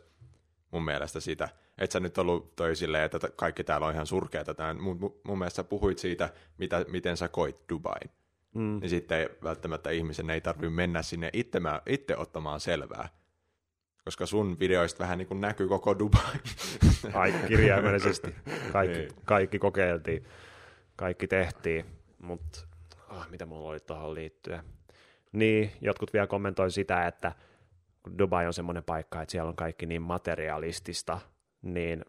[0.71, 4.55] mun mielestä sitä, että sä nyt ollut toi silleen, että kaikki täällä on ihan surkeata,
[4.55, 4.83] tämän.
[4.83, 8.11] Mun, mun mielestä sä puhuit siitä, mitä, miten sä koit Dubain.
[8.55, 8.81] Mm.
[8.81, 13.09] Niin sitten välttämättä ihmisen ei tarvitse mennä sinne itse, itse ottamaan selvää,
[14.05, 16.35] koska sun videoista vähän niin kuin näkyy koko Dubai.
[17.15, 18.35] Ai, kirjaimellisesti.
[18.73, 19.11] Kaikki, niin.
[19.25, 20.27] kaikki kokeiltiin
[21.01, 21.85] kaikki tehtiin,
[22.19, 22.61] mutta
[23.11, 24.65] oh, mitä mulla oli tuohon liittyen.
[25.33, 27.33] Niin, jotkut vielä kommentoi sitä, että
[28.19, 31.21] Dubai on semmoinen paikka, että siellä on kaikki niin materialistista,
[31.63, 32.05] niin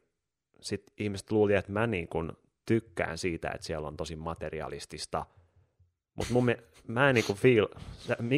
[0.61, 5.25] sitten ihmiset luuli, että mä niin kun tykkään siitä, että siellä on tosi materialistista.
[6.15, 6.55] Mutta mun
[6.87, 7.67] mä en niinku feel,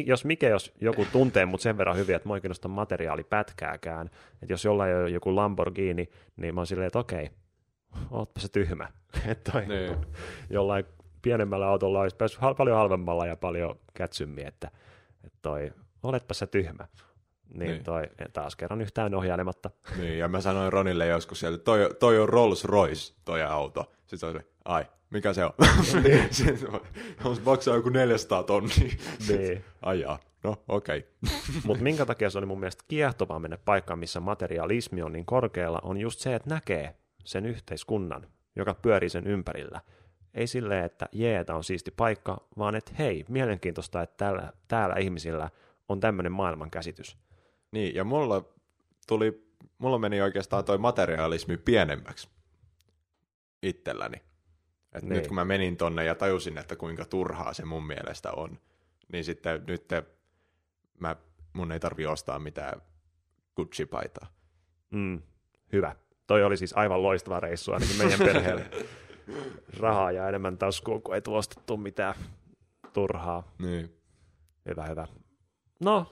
[0.06, 4.10] jos mikä, jos joku tuntee mut sen verran hyvin, että mä oikein materiaalipätkääkään,
[4.42, 7.30] että jos jollain on joku Lamborghini, niin mä oon silleen, että okei,
[8.10, 8.88] ootpa se tyhmä.
[9.30, 9.96] että toi, niin.
[10.50, 10.84] jollain
[11.22, 14.70] pienemmällä autolla olisi päässyt paljon halvemmalla ja paljon kätsymmin, että,
[15.24, 16.88] että toi, oletpa se tyhmä.
[17.48, 17.84] Niin, niin.
[17.84, 18.02] Toi,
[18.32, 19.70] taas kerran yhtään ohjailematta.
[19.98, 23.92] Niin, ja mä sanoin Ronille joskus sieltä, toi, toi on Rolls Royce, toi auto.
[24.06, 25.52] Sitten oli, ai, mikä se on?
[26.02, 26.28] Niin.
[27.24, 28.90] on maksaa joku 400 tonnia.
[29.28, 29.64] Niin.
[29.82, 30.18] Ai jaa.
[30.44, 30.98] No, okei.
[30.98, 31.38] Okay.
[31.64, 35.80] Mutta minkä takia se oli mun mielestä kiehtovaa mennä paikkaan, missä materialismi on niin korkealla,
[35.82, 39.80] on just se, että näkee sen yhteiskunnan, joka pyörii sen ympärillä.
[40.34, 44.96] Ei silleen, että jee, tämä on siisti paikka, vaan että hei, mielenkiintoista, että täällä, täällä
[44.96, 45.50] ihmisillä
[45.88, 47.18] on tämmöinen maailmankäsitys.
[47.72, 48.54] Niin, ja mulla
[49.06, 52.28] tuli, mulla meni oikeastaan toi materialismi pienemmäksi
[53.62, 54.16] itselläni.
[54.92, 55.12] Et niin.
[55.12, 58.58] Nyt kun mä menin tonne ja tajusin, että kuinka turhaa se mun mielestä on,
[59.12, 60.04] niin sitten nyt te,
[61.00, 61.16] mä,
[61.52, 62.82] mun ei tarvi ostaa mitään
[63.56, 64.26] Gucci-paitaa.
[64.90, 65.22] Mm,
[65.72, 68.66] hyvä toi oli siis aivan loistava reissu ainakin meidän perheelle.
[69.80, 72.14] Rahaa ja enemmän taskuun, kun ei tuostettu mitään
[72.92, 73.52] turhaa.
[73.58, 73.96] Niin.
[74.68, 75.06] Hyvä, hyvä.
[75.80, 76.06] No,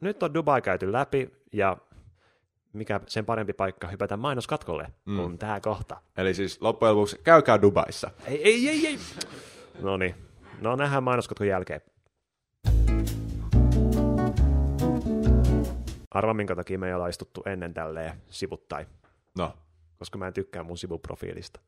[0.00, 1.76] nyt on Dubai käyty läpi ja
[2.72, 5.16] mikä sen parempi paikka hypätä mainoskatkolle mm.
[5.16, 5.96] kuin tämä kohta.
[6.16, 8.10] Eli siis loppujen lopuksi käykää Dubaissa.
[8.24, 8.98] Ei, ei, ei, ei.
[9.80, 10.14] No niin,
[10.60, 11.80] no nähdään mainoskatkon jälkeen.
[16.10, 18.86] Arva, minkä takia me ei olla istuttu ennen tälleen sivuttain.
[19.38, 19.52] No.
[19.98, 21.60] Koska mä en tykkää mun sivuprofiilista.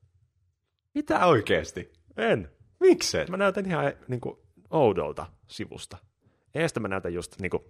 [0.94, 1.92] Mitä oikeasti?
[2.16, 2.50] En.
[2.80, 3.18] Miksi?
[3.30, 4.38] Mä näytän ihan niin kuin,
[4.70, 5.96] oudolta sivusta.
[6.54, 7.62] Eestä mä näytän just niin kuin,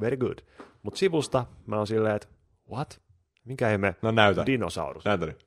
[0.00, 0.38] very good.
[0.82, 2.28] Mutta sivusta mä oon silleen, että
[2.70, 3.00] what?
[3.44, 4.46] Minkä ihme no, näytä.
[4.46, 5.04] dinosaurus?
[5.04, 5.46] Näytä nyt.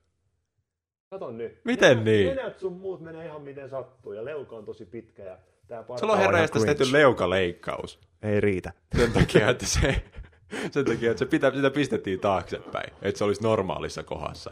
[1.10, 1.62] Kato nyt.
[1.65, 2.36] Miten niin?
[2.36, 6.13] Nenät sun muut menee ihan miten sattuu ja leuka on tosi pitkä ja tää Sulla
[6.13, 8.00] on herra tehty leukaleikkaus.
[8.21, 8.73] Ei riitä.
[8.97, 10.04] Sen takia, että se
[10.71, 14.51] Sen takia, että se pitä, sitä pistettiin taaksepäin, että se olisi normaalissa kohdassa.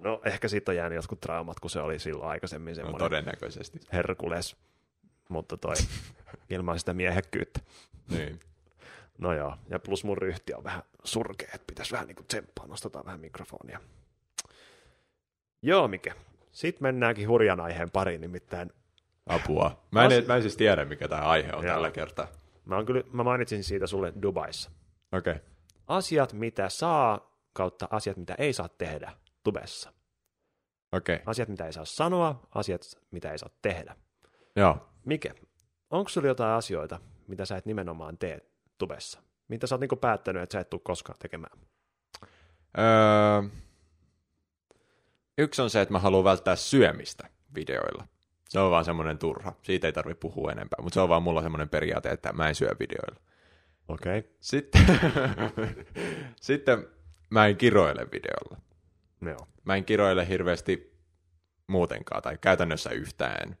[0.00, 3.04] No ehkä siitä on jäänyt jotkut traumat, kun se oli silloin aikaisemmin no, semmoinen no,
[3.04, 3.80] todennäköisesti.
[3.92, 4.56] Herkules,
[5.28, 5.74] mutta toi
[6.50, 7.60] ilman sitä miehekkyyttä.
[8.10, 8.40] Niin.
[9.18, 12.66] No joo, ja plus mun ryhti on vähän surkea, että pitäisi vähän niin kuin tsemppaa,
[12.66, 13.80] nostetaan vähän mikrofonia.
[15.62, 16.14] Joo, mikä.
[16.52, 18.72] Sitten mennäänkin hurjan aiheen pariin, nimittäin
[19.26, 19.84] Apua.
[19.90, 20.26] Mä en, As...
[20.26, 21.74] mä en siis tiedä, mikä tämä aihe on Joo.
[21.74, 22.26] tällä kertaa.
[22.64, 24.70] Mä, on kyllä, mä mainitsin siitä sulle Dubaissa.
[25.18, 25.36] Okay.
[25.86, 29.92] Asiat, mitä saa, kautta asiat, mitä ei saa tehdä tubessa.
[30.92, 31.18] Okay.
[31.26, 33.96] Asiat, mitä ei saa sanoa, asiat, mitä ei saa tehdä.
[34.56, 34.88] Joo.
[35.04, 35.34] Mike,
[35.90, 38.40] onko sulla jotain asioita, mitä sä et nimenomaan tee
[38.78, 39.22] tubessa?
[39.48, 41.58] Mitä sä oot niinku päättänyt, että sä et tule koskaan tekemään?
[42.78, 43.42] Öö,
[45.38, 48.06] yksi on se, että mä haluan välttää syömistä videoilla.
[48.48, 49.52] Se on vaan semmoinen turha.
[49.62, 52.54] Siitä ei tarvitse puhua enempää, mutta se on vaan mulla semmoinen periaate, että mä en
[52.54, 53.20] syö videoilla.
[53.88, 54.18] Okei.
[54.18, 54.30] Okay.
[54.40, 54.86] Sitten,
[56.40, 56.86] sitten
[57.30, 58.60] mä en kiroile videolla.
[59.26, 59.48] Joo.
[59.64, 60.98] Mä en kiroile hirveästi
[61.66, 63.56] muutenkaan, tai käytännössä yhtään.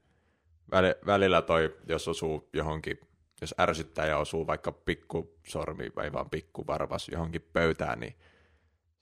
[0.70, 3.00] Väl- välillä toi, jos osuu johonkin,
[3.40, 8.16] jos ärsyttää ja osuu vaikka pikku sormi, vai vaan pikku varvas johonkin pöytään, niin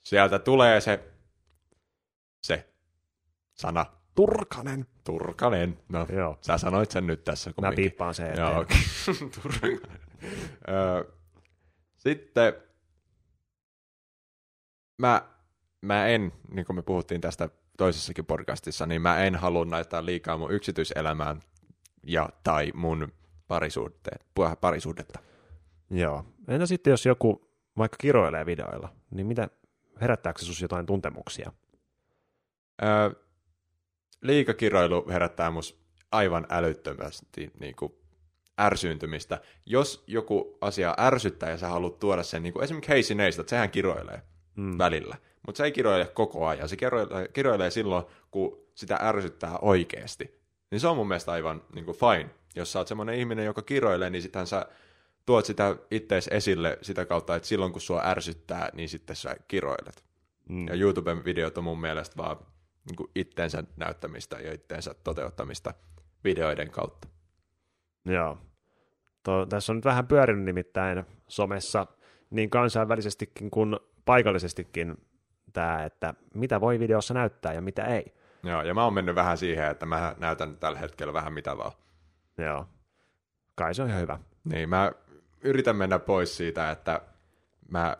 [0.03, 1.03] sieltä tulee se,
[2.43, 2.69] se
[3.53, 3.85] sana.
[4.15, 4.85] Turkanen.
[5.03, 5.79] Turkanen.
[5.89, 6.37] No, Joo.
[6.41, 7.75] sä sanoit sen nyt tässä Mä kumminkin.
[7.75, 8.37] piippaan sen.
[8.37, 8.77] Joo, okei.
[9.41, 9.79] Turkanen.
[11.97, 12.53] Sitten
[14.97, 15.21] mä,
[15.81, 20.37] mä en, niin kuin me puhuttiin tästä toisessakin podcastissa, niin mä en halua näyttää liikaa
[20.37, 21.41] mun yksityiselämään
[22.07, 23.13] ja tai mun
[23.47, 24.19] parisuhteen,
[24.61, 25.19] parisuhdetta.
[25.89, 26.25] Joo.
[26.47, 29.49] Entä sitten, jos joku vaikka kiroilee videoilla, niin mitä,
[30.01, 31.51] herättääkö se sus jotain tuntemuksia?
[32.83, 33.15] Ö,
[34.21, 37.93] liikakiroilu herättää mus aivan älyttömästi niin kuin
[38.61, 39.41] ärsyyntymistä.
[39.65, 43.71] Jos joku asia ärsyttää ja sä haluat tuoda sen, niin kuin esimerkiksi Casey Neistat, sehän
[43.71, 44.21] kiroilee
[44.55, 44.77] Mm.
[44.77, 46.69] välillä, mutta se ei kiroile koko ajan.
[46.69, 50.41] Se kiroilee, kiroilee silloin, kun sitä ärsyttää oikeasti.
[50.71, 52.29] Niin se on mun mielestä aivan niin kuin fine.
[52.55, 54.65] Jos sä oot semmoinen ihminen, joka kiroilee, niin sittenhän sä
[55.25, 60.03] tuot sitä ittees esille sitä kautta, että silloin kun sua ärsyttää, niin sitten sä kiroilet.
[60.49, 60.67] Mm.
[60.67, 62.37] Ja YouTuben videot on mun mielestä vaan
[62.87, 65.73] niin kuin itteensä näyttämistä ja itteensä toteuttamista
[66.23, 67.07] videoiden kautta.
[68.05, 68.37] Joo.
[69.23, 71.87] To, tässä on nyt vähän pyörinyt nimittäin somessa
[72.29, 74.97] niin kansainvälisestikin kuin paikallisestikin
[75.53, 78.13] tämä, että mitä voi videossa näyttää ja mitä ei.
[78.43, 81.71] Joo, ja mä oon mennyt vähän siihen, että mä näytän tällä hetkellä vähän mitä vaan.
[82.37, 82.65] Joo.
[83.55, 84.19] Kai se on ihan hyvä.
[84.43, 84.91] Niin, mä
[85.43, 87.01] yritän mennä pois siitä, että
[87.69, 87.97] mä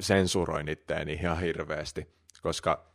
[0.00, 2.08] sensuroin itteeni ihan hirveästi,
[2.42, 2.86] koska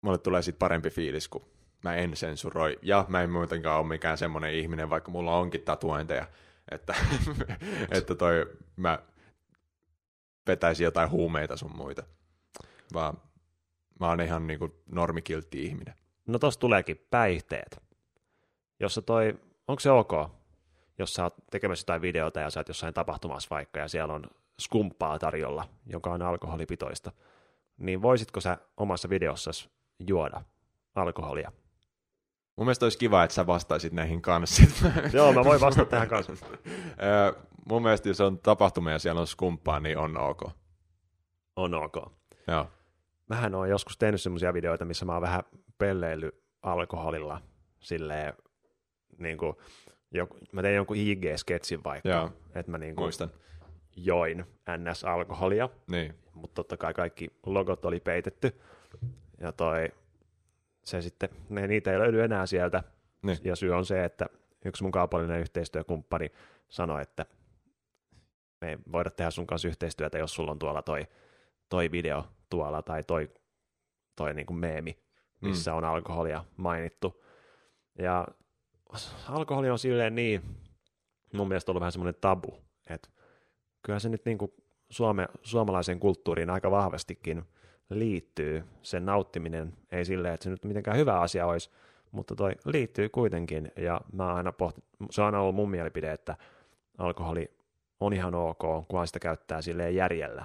[0.00, 1.44] mulle tulee sitten parempi fiilis, kun
[1.84, 2.78] mä en sensuroi.
[2.82, 6.26] Ja mä en muutenkaan ole mikään semmoinen ihminen, vaikka mulla onkin tatuointeja,
[6.70, 6.94] että,
[7.98, 8.98] että toi mä
[10.46, 12.02] vetäisin jotain huumeita sun muita.
[12.94, 13.20] Vaan
[14.00, 15.94] mä oon ihan niinku normikiltti ihminen.
[16.26, 17.82] No tossa tuleekin päihteet.
[18.80, 19.38] Jossa toi,
[19.68, 20.12] onko se ok,
[20.98, 24.24] jos sä oot tekemässä jotain videota ja sä oot jossain tapahtumassa vaikka ja siellä on
[24.60, 27.12] skumppaa tarjolla, joka on alkoholipitoista,
[27.78, 29.70] niin voisitko sä omassa videossasi
[30.08, 30.42] juoda
[30.94, 31.52] alkoholia?
[32.60, 34.62] Mun mielestä olisi kiva, että sä vastaisit näihin kanssa.
[35.12, 36.32] Joo, mä voin vastata tähän kanssa.
[37.70, 40.42] Mun mielestä jos on tapahtuma ja siellä on skumppaa, niin on ok.
[41.56, 41.96] On ok.
[42.48, 42.66] Joo.
[43.28, 45.42] Mähän oon joskus tehnyt semmoisia videoita, missä mä oon vähän
[45.78, 47.42] pelleillyt alkoholilla
[47.78, 48.34] silleen,
[49.18, 49.56] niin kuin,
[50.10, 52.30] joku, mä tein jonkun IG-sketsin vaikka, Joo.
[52.54, 53.30] että mä niin kuin Muistan.
[53.96, 54.44] join
[54.76, 56.14] NS-alkoholia, Niin.
[56.34, 58.60] mutta totta kai kaikki logot oli peitetty,
[59.40, 59.88] ja toi,
[60.90, 62.82] se sitten, ne, niitä ei löydy enää sieltä,
[63.22, 63.38] Niin.
[63.44, 64.26] ja syy on se, että
[64.64, 66.32] yksi mun kaupallinen yhteistyökumppani
[66.68, 67.26] sanoi, että
[68.60, 71.06] me ei voida tehdä sun kanssa yhteistyötä, jos sulla on tuolla toi,
[71.68, 73.30] toi video tuolla, tai toi,
[74.16, 74.98] toi niin kuin meemi,
[75.40, 75.76] missä mm.
[75.76, 77.24] on alkoholia mainittu.
[77.98, 78.28] Ja
[79.28, 80.42] alkoholi on silleen niin,
[81.32, 82.58] mun mielestä ollut vähän semmoinen tabu,
[82.90, 83.08] että
[83.82, 84.52] kyllä se nyt niin kuin
[84.90, 87.44] Suome, suomalaiseen kulttuuriin aika vahvastikin
[87.90, 91.70] liittyy sen nauttiminen, ei silleen, että se nyt mitenkään hyvä asia olisi,
[92.12, 96.36] mutta toi liittyy kuitenkin, ja mä aina pohti, se on aina ollut mun mielipide, että
[96.98, 97.50] alkoholi
[98.00, 100.44] on ihan ok, kunhan sitä käyttää silleen järjellä,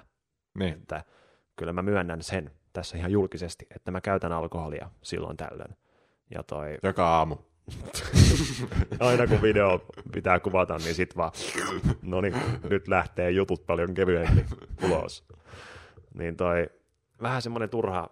[0.59, 0.73] Niin.
[0.73, 1.03] että
[1.55, 5.75] kyllä mä myönnän sen tässä ihan julkisesti, että mä käytän alkoholia silloin tällöin.
[6.35, 7.35] Ja toi, Joka aamu.
[8.99, 11.31] aina kun video pitää kuvata, niin sit vaan,
[12.01, 12.35] no niin,
[12.69, 14.45] nyt lähtee jutut paljon kevyemmin
[14.83, 15.23] ulos.
[16.13, 16.69] Niin toi,
[17.21, 18.09] vähän semmoinen turha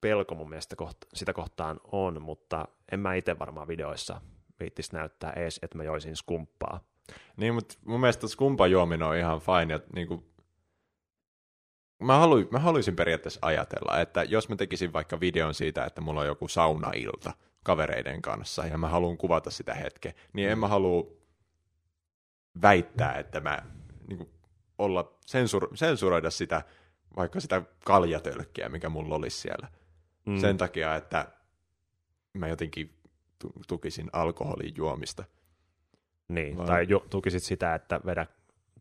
[0.00, 4.20] pelko mun mielestä kohta, sitä kohtaan on, mutta en mä itse varmaan videoissa
[4.60, 6.80] viittis näyttää edes, että mä joisin skumppaa.
[7.36, 9.74] Niin, mutta mun mielestä skumpan juominen on ihan fine.
[9.74, 10.24] Ja, niin kuin,
[12.02, 16.20] mä, halu, mä haluaisin periaatteessa ajatella, että jos mä tekisin vaikka videon siitä, että mulla
[16.20, 17.32] on joku saunailta
[17.64, 21.06] kavereiden kanssa ja mä haluan kuvata sitä hetkeä, niin en mä halua
[22.62, 23.58] väittää, että mä
[24.08, 24.30] niin kuin,
[24.78, 26.62] olla sensur, sensuroida sitä,
[27.16, 29.68] vaikka sitä kaljatölkkiä, mikä mulla olisi siellä.
[30.26, 30.36] Mm.
[30.38, 31.26] Sen takia, että
[32.34, 32.94] mä jotenkin
[33.38, 35.24] tu- tukisin alkoholin juomista.
[36.28, 38.26] Niin, Vai- tai ju, tukisit sitä, että vedä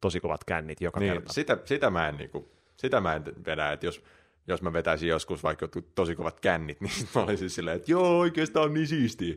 [0.02, 1.34] tosi kovat kännit joka Niin, kerta.
[1.34, 4.04] sitä, sitä, mä en, niinku, sitä mä en vedä, että jos,
[4.48, 8.20] jos mä vetäisin joskus vaikka jotkut tosi kovat kännit, niin mä olisin silleen, että joo,
[8.20, 9.36] oikeastaan on niin siistiä.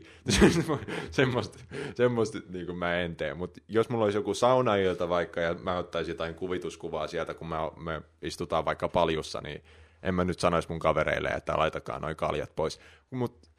[1.11, 1.57] semmoista
[1.95, 6.11] semmoista niin mä en tee, mutta jos mulla olisi joku saunailta vaikka ja mä ottaisin
[6.11, 9.63] jotain kuvituskuvaa sieltä, kun mä, me istutaan vaikka paljussa, niin
[10.03, 12.79] en mä nyt sanoisi mun kavereille, että laitakaa noin kaljat pois.
[13.09, 13.49] Mut,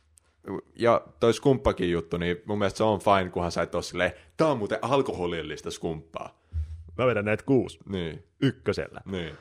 [0.76, 4.12] ja toi skumppakin juttu, niin mun mielestä se on fine, kunhan sä et ole silleen,
[4.36, 6.42] tää on muuten alkoholillista skumppaa.
[6.98, 9.00] Mä vedän näitä kuusi Niin, ykkösellä.
[9.06, 9.34] niin.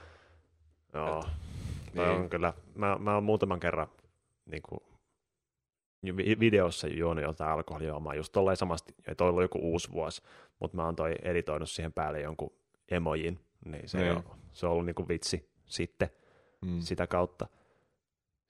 [0.94, 1.26] Joo.
[1.94, 2.08] Niin.
[2.08, 2.22] Niin.
[2.22, 3.88] on kyllä, mä, mä oon muutaman kerran
[4.46, 4.80] niin kuin,
[6.18, 10.22] vi- videossa juonut jotain alkoholijuomaa just tolleen samasti, ja toi ollut joku uusi vuosi,
[10.60, 12.54] mutta mä oon toi editoinut siihen päälle jonkun
[12.92, 14.12] emojin, niin se, Niin.
[14.18, 16.10] on, se on ollut niin kuin vitsi sitten
[16.66, 16.80] Mm.
[16.80, 17.48] sitä kautta.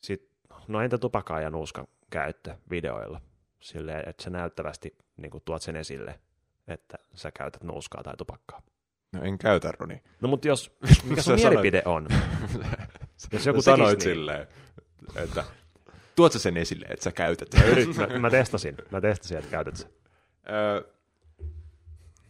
[0.04, 0.30] Sitten,
[0.67, 3.21] no entä tupakaa ja nuuskan käyttö videoilla?
[3.60, 6.19] Silleen, että sä näyttävästi niin kuin tuot sen esille,
[6.67, 8.62] että sä käytät nuuskaa tai tupakkaa.
[9.13, 10.01] No en käytä, Roni.
[10.21, 10.77] No mutta jos,
[11.10, 12.08] mikä sun sanoit- mielipide on?
[13.31, 14.10] Jos joku Sä tekisi sanoit niin.
[14.10, 14.47] silleen,
[15.15, 15.43] että
[16.15, 17.53] tuot sen esille, että sä käytät.
[17.53, 19.89] Mä, yrit, mä, mä testasin, mä testasin, että käytät sen.
[20.49, 20.84] Öö,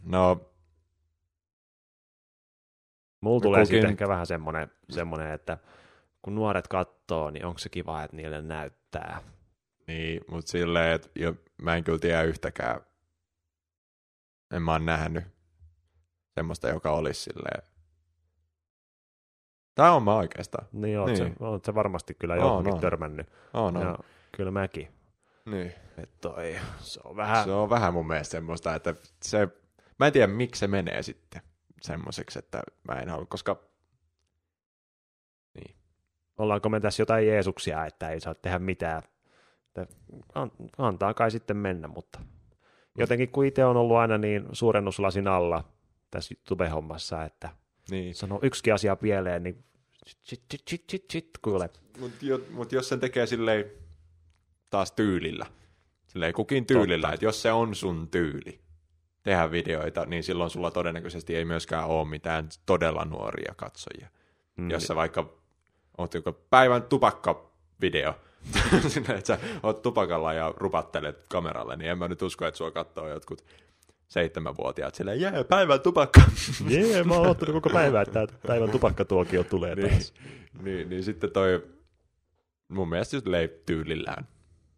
[0.03, 0.51] no,
[3.21, 5.57] Mulla tulee siitä ehkä vähän semmoinen, semmoinen, että
[6.21, 9.21] kun nuoret katsoo, niin onko se kiva, että niille näyttää.
[9.87, 12.81] niin, mutta silleen, että jo, mä en kyllä tiedä yhtäkään,
[14.53, 15.23] en mä oon nähnyt
[16.35, 17.70] semmoista, joka olisi silleen.
[19.75, 20.67] Tää on mä oikeastaan.
[20.71, 21.17] Niin oot, Niin.
[21.17, 22.79] Se, oot se varmasti kyllä On, johonkin on.
[22.79, 23.27] törmännyt.
[23.53, 23.81] Oh, no.
[23.81, 23.97] Ja
[24.31, 24.87] kyllä mäkin.
[25.45, 25.73] Niin.
[25.97, 29.47] Et toi, se on vähän, Se on vähän mun mielestä semmoista, että se,
[29.99, 31.41] mä en tiedä miksi se menee sitten
[31.81, 33.59] semmoiseksi, että mä en halua, koska
[36.37, 39.03] ollaanko me tässä jotain Jeesuksia, että ei saa tehdä mitään.
[39.67, 39.95] Että
[40.35, 42.19] an- antaa kai sitten mennä, mutta
[42.97, 45.63] jotenkin kun itse on ollut aina niin suurennuslasin alla
[46.11, 47.49] tässä tube-hommassa, että
[47.91, 48.15] niin.
[48.15, 49.63] sanoo yksi asia pieleen, niin
[50.07, 51.69] shit, shit, shit, shit, shit, kuule.
[51.99, 53.65] Mutta jo, mut jos sen tekee silleen
[54.69, 55.45] taas tyylillä,
[56.07, 57.13] silleen kukin tyylillä, Totta.
[57.13, 58.59] että jos se on sun tyyli
[59.23, 64.07] tehdä videoita, niin silloin sulla todennäköisesti ei myöskään ole mitään todella nuoria katsojia.
[64.57, 65.33] Mm, Jos sä vaikka
[65.97, 68.13] oot joku päivän tupakka-video,
[68.87, 72.71] silleen, että sä oot tupakalla ja rupattelet kameralle, niin en mä nyt usko, että sua
[72.71, 73.45] katsoo jotkut
[74.11, 76.21] seitsemänvuotiaat silleen, jee, päivän tupakka.
[76.69, 80.13] Jee, mä oon ottanut koko päivää, että päivän tupakkatuokio tulee niin, taas.
[80.61, 81.67] niin, niin, sitten toi
[82.67, 84.27] mun mielestä just lei tyylillään.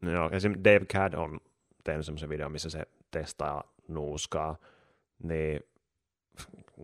[0.01, 0.53] No Joo, esim.
[0.53, 1.39] Dave Cad on
[1.83, 4.57] tehnyt semmoisen videon, missä se testaa nuuskaa,
[5.23, 5.59] niin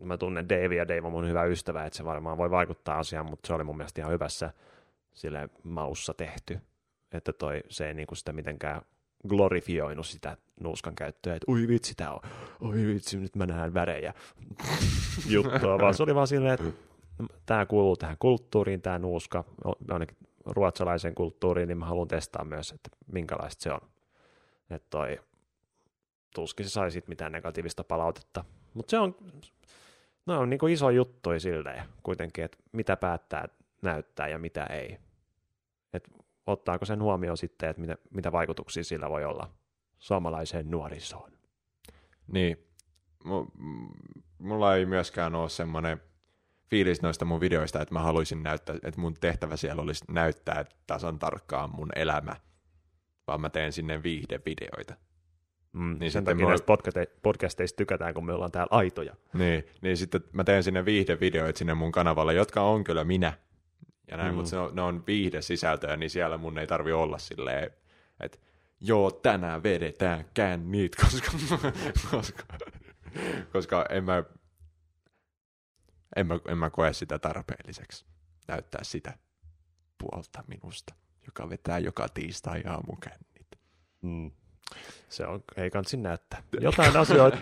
[0.01, 3.29] mä tunnen Dave ja Dave on mun hyvä ystävä, että se varmaan voi vaikuttaa asiaan,
[3.29, 4.53] mutta se oli mun mielestä ihan hyvässä
[5.13, 6.59] sille maussa tehty,
[7.11, 8.81] että toi, se ei niinku sitä mitenkään
[9.27, 12.19] glorifioinut sitä nuuskan käyttöä, että ui vitsi tää on,
[12.61, 14.13] oi vitsi nyt mä näen värejä
[15.29, 16.71] juttua, vaan se oli vaan silleen, että
[17.45, 19.43] tämä kuuluu tähän kulttuuriin, tämä nuuska,
[19.89, 23.81] ainakin ruotsalaisen kulttuuriin, niin mä haluan testaa myös, että minkälaista se on.
[24.69, 25.19] Että toi,
[26.35, 28.45] tuskin se sai mitään negatiivista palautetta.
[28.73, 29.15] Mutta se on,
[30.25, 33.47] no on niinku iso juttu silleen kuitenkin, että mitä päättää
[33.81, 34.97] näyttää ja mitä ei.
[35.93, 36.09] Et
[36.51, 39.49] ottaako sen huomioon sitten, että mitä, mitä vaikutuksia sillä voi olla
[39.99, 41.31] suomalaiseen nuorisoon.
[42.27, 42.57] Niin,
[44.39, 46.01] mulla ei myöskään ole semmoinen
[46.69, 51.19] fiilis noista mun videoista, että mä haluaisin näyttää, että mun tehtävä siellä olisi näyttää tasan
[51.19, 52.35] tarkkaan mun elämä,
[53.27, 54.93] vaan mä teen sinne viihdevideoita.
[55.73, 59.15] Mm, Niin sen takia mulla- näistä podcaste- podcasteista tykätään, kun me ollaan täällä aitoja.
[59.33, 63.33] Niin, niin sitten mä teen sinne viihdevideoita sinne mun kanavalle, jotka on kyllä minä.
[64.11, 64.35] Ja näin, mm.
[64.35, 67.71] Mutta se on, ne on viihdesisältöjä, niin siellä mun ei tarvi olla silleen,
[68.19, 68.37] että
[68.81, 71.31] joo, tänään vedetään kännit, koska,
[72.11, 72.43] koska,
[73.51, 74.23] koska en mä,
[76.15, 78.05] en mä, en mä koe sitä tarpeelliseksi
[78.47, 79.17] näyttää sitä
[79.97, 80.93] puolta minusta,
[81.25, 83.47] joka vetää joka tiistai aamu kännit.
[84.01, 84.31] Mm.
[85.09, 86.43] Se on, ei kansi näyttää.
[86.61, 87.37] Jotain asioita,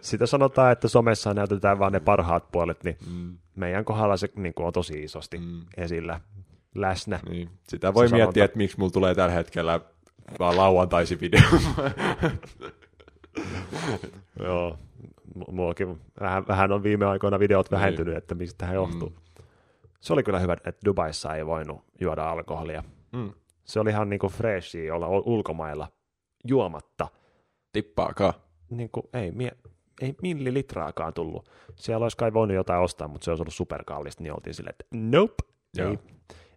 [0.00, 4.54] sitä sanotaan, että somessa näytetään vain ne parhaat puolet, niin Mm, meidän kohdalla se niin
[4.54, 5.60] kuin on tosi isosti mm.
[5.76, 6.20] esillä,
[6.74, 7.20] läsnä.
[7.28, 7.50] Niin.
[7.68, 8.44] Sitä voi Se miettiä, sanonta.
[8.44, 9.80] että miksi mulla tulee tällä hetkellä
[10.38, 11.40] vaan lauantaisi video.
[14.44, 14.78] Joo,
[15.38, 19.08] mu- mullakin vähän, vähän on viime aikoina videot vähentynyt, että mistä tähän johtuu.
[19.08, 19.16] Mm.
[20.00, 22.84] Se oli kyllä hyvä, että Dubaissa ei voinut juoda alkoholia.
[23.12, 23.32] Mm.
[23.64, 25.88] Se oli ihan niin kuin freshia olla ul- ulkomailla
[26.48, 27.08] juomatta.
[27.72, 28.34] Tippaakaan.
[28.70, 29.52] Niin kuin, ei, mie,
[30.00, 31.50] ei millilitraakaan tullut.
[31.76, 34.84] Siellä olisi kai voinut jotain ostaa, mutta se olisi ollut superkallista, niin oltiin silleen, että
[34.92, 35.34] nope,
[35.76, 35.90] Joo.
[35.90, 35.98] ei,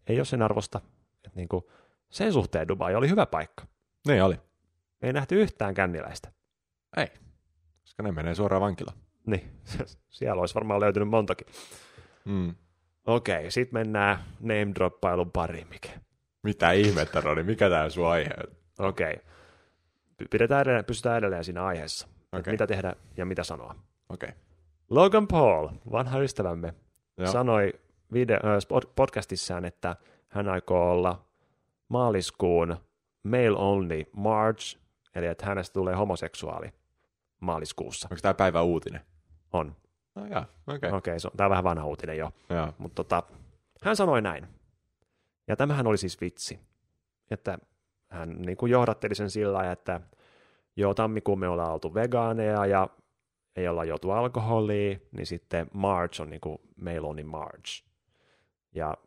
[0.08, 0.82] ei ole sen arvosta.
[1.26, 1.64] Et niin kuin,
[2.10, 3.66] sen suhteen Dubai oli hyvä paikka.
[4.08, 4.36] Niin oli.
[5.02, 6.32] Ei nähty yhtään känniläistä.
[6.98, 7.08] Ei.
[7.82, 8.98] Koska ne menee suoraan vankilaan.
[9.26, 9.52] Niin,
[10.10, 11.48] siellä olisi varmaan löytynyt montakin.
[12.26, 12.56] Mm.
[13.06, 15.90] Okei, sitten mennään name droppailun pariin, mikä.
[16.44, 17.44] Mitä ihmettä, Roni?
[17.44, 18.30] Mikä tää sun aihe
[18.80, 18.88] on?
[18.88, 19.18] Okei.
[20.32, 22.08] Pidetään edelleen, pysytään edelleen siinä aiheessa.
[22.32, 22.54] Okay.
[22.54, 23.76] Mitä tehdä ja mitä sanoa.
[24.10, 24.30] Okei.
[24.90, 26.74] Logan Paul, vanha ystävämme,
[27.18, 27.32] Joo.
[27.32, 27.74] sanoi
[28.14, 28.38] video,
[28.96, 29.96] podcastissaan, että
[30.28, 31.26] hän aikoo olla
[31.90, 32.78] maaliskuun
[33.24, 34.80] male only March,
[35.16, 36.74] eli että hänestä tulee homoseksuaali
[37.40, 38.08] maaliskuussa.
[38.12, 39.02] Onko tämä päivä uutinen?
[39.54, 39.76] On.
[40.16, 40.92] No okei.
[40.92, 42.32] Okei, okay, tämä on vähän vanha uutinen jo.
[42.78, 43.24] Mutta tota,
[43.84, 44.48] hän sanoi näin.
[45.48, 46.60] Ja tämähän oli siis vitsi.
[47.32, 47.58] Että
[48.10, 50.02] hän niin kuin johdatteli sen sillä että
[50.76, 52.90] joo, tammikuun me ollaan oltu vegaaneja ja
[53.56, 57.84] ei olla joutu alkoholiin, niin sitten March on niin kuin meillä on niin March.
[58.76, 58.98] Ja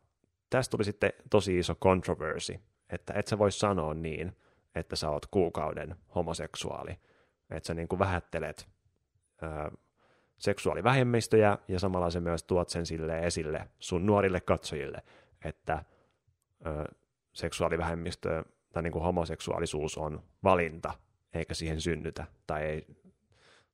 [0.50, 4.36] tästä tuli sitten tosi iso controversy, että et sä voi sanoa niin,
[4.74, 6.98] että sä oot kuukauden homoseksuaali.
[7.50, 8.68] Että sä niin kuin vähättelet
[9.42, 9.70] ää,
[10.38, 15.02] seksuaalivähemmistöjä ja samalla se myös tuot sen sille esille sun nuorille katsojille,
[15.44, 15.84] että
[16.66, 16.94] ö,
[17.32, 20.94] seksuaalivähemmistö tai niin kuin homoseksuaalisuus on valinta,
[21.34, 22.26] eikä siihen synnytä.
[22.46, 22.86] Tai ei,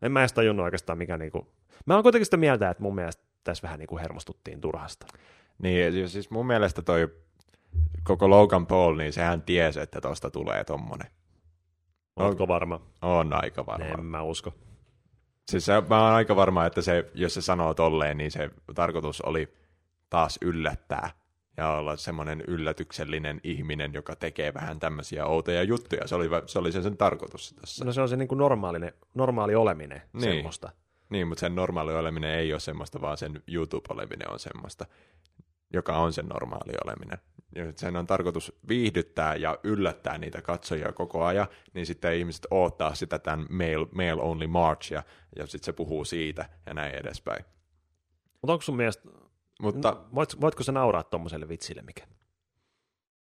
[0.03, 1.47] en mä edes tajunnut oikeastaan mikä niin kuin,
[1.87, 5.07] mä oon kuitenkin sitä mieltä, että mun mielestä tässä vähän niin kuin hermostuttiin turhasta.
[5.59, 7.09] Niin, siis mun mielestä toi
[8.05, 11.11] koko Logan Paul, niin sehän tiesi, että tosta tulee tommonen.
[12.17, 12.81] Oletko varma?
[13.03, 13.85] On aika varma.
[13.85, 14.55] En mä usko.
[15.51, 19.21] Siis se, mä oon aika varma, että se, jos se sanoo tolleen, niin se tarkoitus
[19.21, 19.55] oli
[20.11, 21.11] taas yllättää
[21.57, 26.07] ja olla semmoinen yllätyksellinen ihminen, joka tekee vähän tämmöisiä outoja juttuja.
[26.07, 27.85] Se oli se, oli se sen tarkoitus tässä.
[27.85, 28.79] No se on se niin kuin normaali,
[29.15, 30.23] normaali oleminen, Niin.
[30.23, 30.73] semmoista.
[31.11, 34.87] Niin, mutta sen normaali oleminen ei ole semmoista, vaan sen YouTube-oleminen on semmoista,
[35.73, 37.19] joka on sen normaali oleminen.
[37.55, 42.95] Ja sen on tarkoitus viihdyttää ja yllättää niitä katsojia koko ajan, niin sitten ihmiset odottaa
[42.95, 45.03] sitä tämän male, male only marchia,
[45.37, 47.45] ja sitten se puhuu siitä ja näin edespäin.
[48.43, 49.09] Mutta onko sun mielestä,
[49.63, 52.07] Mutta voit, voitko sä nauraa tuommoiselle vitsille mikä?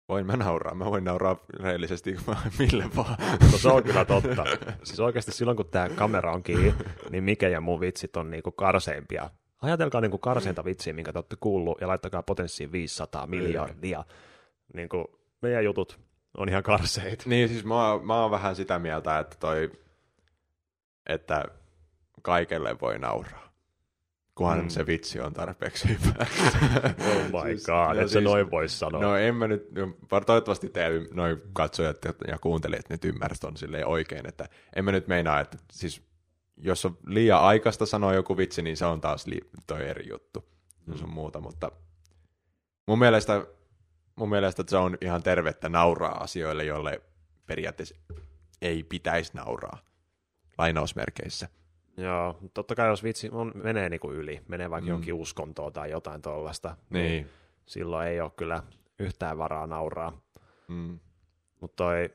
[0.10, 2.16] voin mä nauraa, mä voin nauraa rehellisesti
[2.60, 3.18] mille vaan.
[3.52, 4.46] No se on kyllä totta.
[4.84, 6.74] Siis oikeasti silloin, kun tämä kamera on kiinni,
[7.10, 9.30] niin mikä ja mun vitsit on niinku karseimpia.
[9.62, 14.04] Ajatelkaa niinku karseinta vitsiä, minkä te olette kuullut, ja laittakaa potenssiin 500 miljardia.
[14.74, 16.00] Niinku, meidän jutut
[16.38, 17.24] on ihan karseita.
[17.28, 19.72] Niin, siis mä, oon- mä oon vähän sitä mieltä, että toi,
[21.06, 21.46] että
[22.22, 23.49] kaikelle voi nauraa.
[24.40, 24.70] Kunhan Mm.
[24.70, 26.26] se vitsi on tarpeeksi hyvä.
[27.12, 29.02] Oh my Siis- god, no et sä siis- noin voi sanoa.
[29.02, 29.94] No en mä nyt, no,
[30.26, 35.08] toivottavasti te noin katsojat ja kuuntelijat nyt ymmärsit on silleen oikein, että en mä nyt
[35.08, 36.02] meinaa, että siis
[36.58, 40.46] jos on liian aikaista sanoa joku vitsi, niin se on taas li- toi eri juttu.
[40.86, 40.98] Mm.
[40.98, 41.72] Se on muuta, mutta
[42.88, 43.46] mun mielestä,
[44.16, 47.02] mun mielestä se on ihan tervettä nauraa asioille, joille
[47.46, 47.96] periaatteessa
[48.62, 49.78] ei pitäisi nauraa.
[50.58, 51.48] Lainausmerkeissä.
[52.04, 54.90] Joo, totta kai jos vitsi on, menee niinku yli, menee vaikka Mm.
[54.92, 57.30] jonkin uskontoon tai jotain tuollaista, Niin.
[57.66, 58.64] silloin ei ole kyllä
[59.00, 60.22] yhtään varaa nauraa.
[60.68, 61.00] Mm.
[61.62, 62.10] Mutta toi,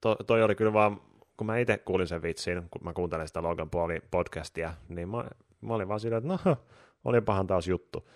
[0.00, 1.00] to, toi oli kyllä vaan,
[1.36, 5.24] kun mä itse kuulin sen vitsin, kun mä kuuntelin sitä Logan Paulin podcastia, niin mä,
[5.60, 6.56] mä olin vaan siinä, että no,
[7.04, 8.08] olipahan taas juttu.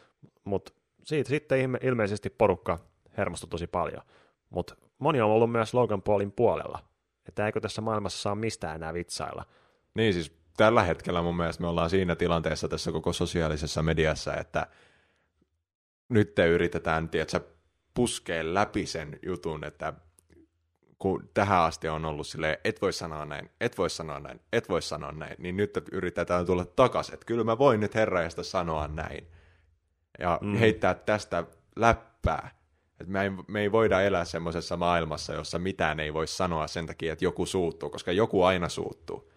[0.45, 0.73] Mutta
[1.05, 2.79] siitä sitten ilme, ilmeisesti porukka
[3.17, 4.03] hermostui tosi paljon.
[4.51, 6.79] Mutta moni on ollut myös Logan Paulin puolella.
[7.29, 9.45] Että eikö tässä maailmassa saa mistään enää vitsailla.
[9.95, 14.67] Niin siis tällä hetkellä mun mielestä me ollaan siinä tilanteessa tässä koko sosiaalisessa mediassa, että
[16.09, 17.41] nyt te yritetään, tiedätkö,
[17.95, 19.93] puskea läpi sen jutun, että
[20.99, 24.69] kun tähän asti on ollut silleen, et voi sanoa näin, et voi sanoa näin, et
[24.69, 28.89] voi sanoa näin, niin nyt yritetään tulla takaisin, että kyllä mä voin nyt herrajasta sanoa
[28.89, 29.29] näin.
[30.19, 30.57] Ja mm.
[30.57, 31.45] heittää tästä
[31.77, 32.51] läppää.
[33.01, 36.87] Et me, ei, me ei voida elää semmoisessa maailmassa, jossa mitään ei voi sanoa sen
[36.87, 39.33] takia, että joku suuttuu, koska joku aina suuttuu.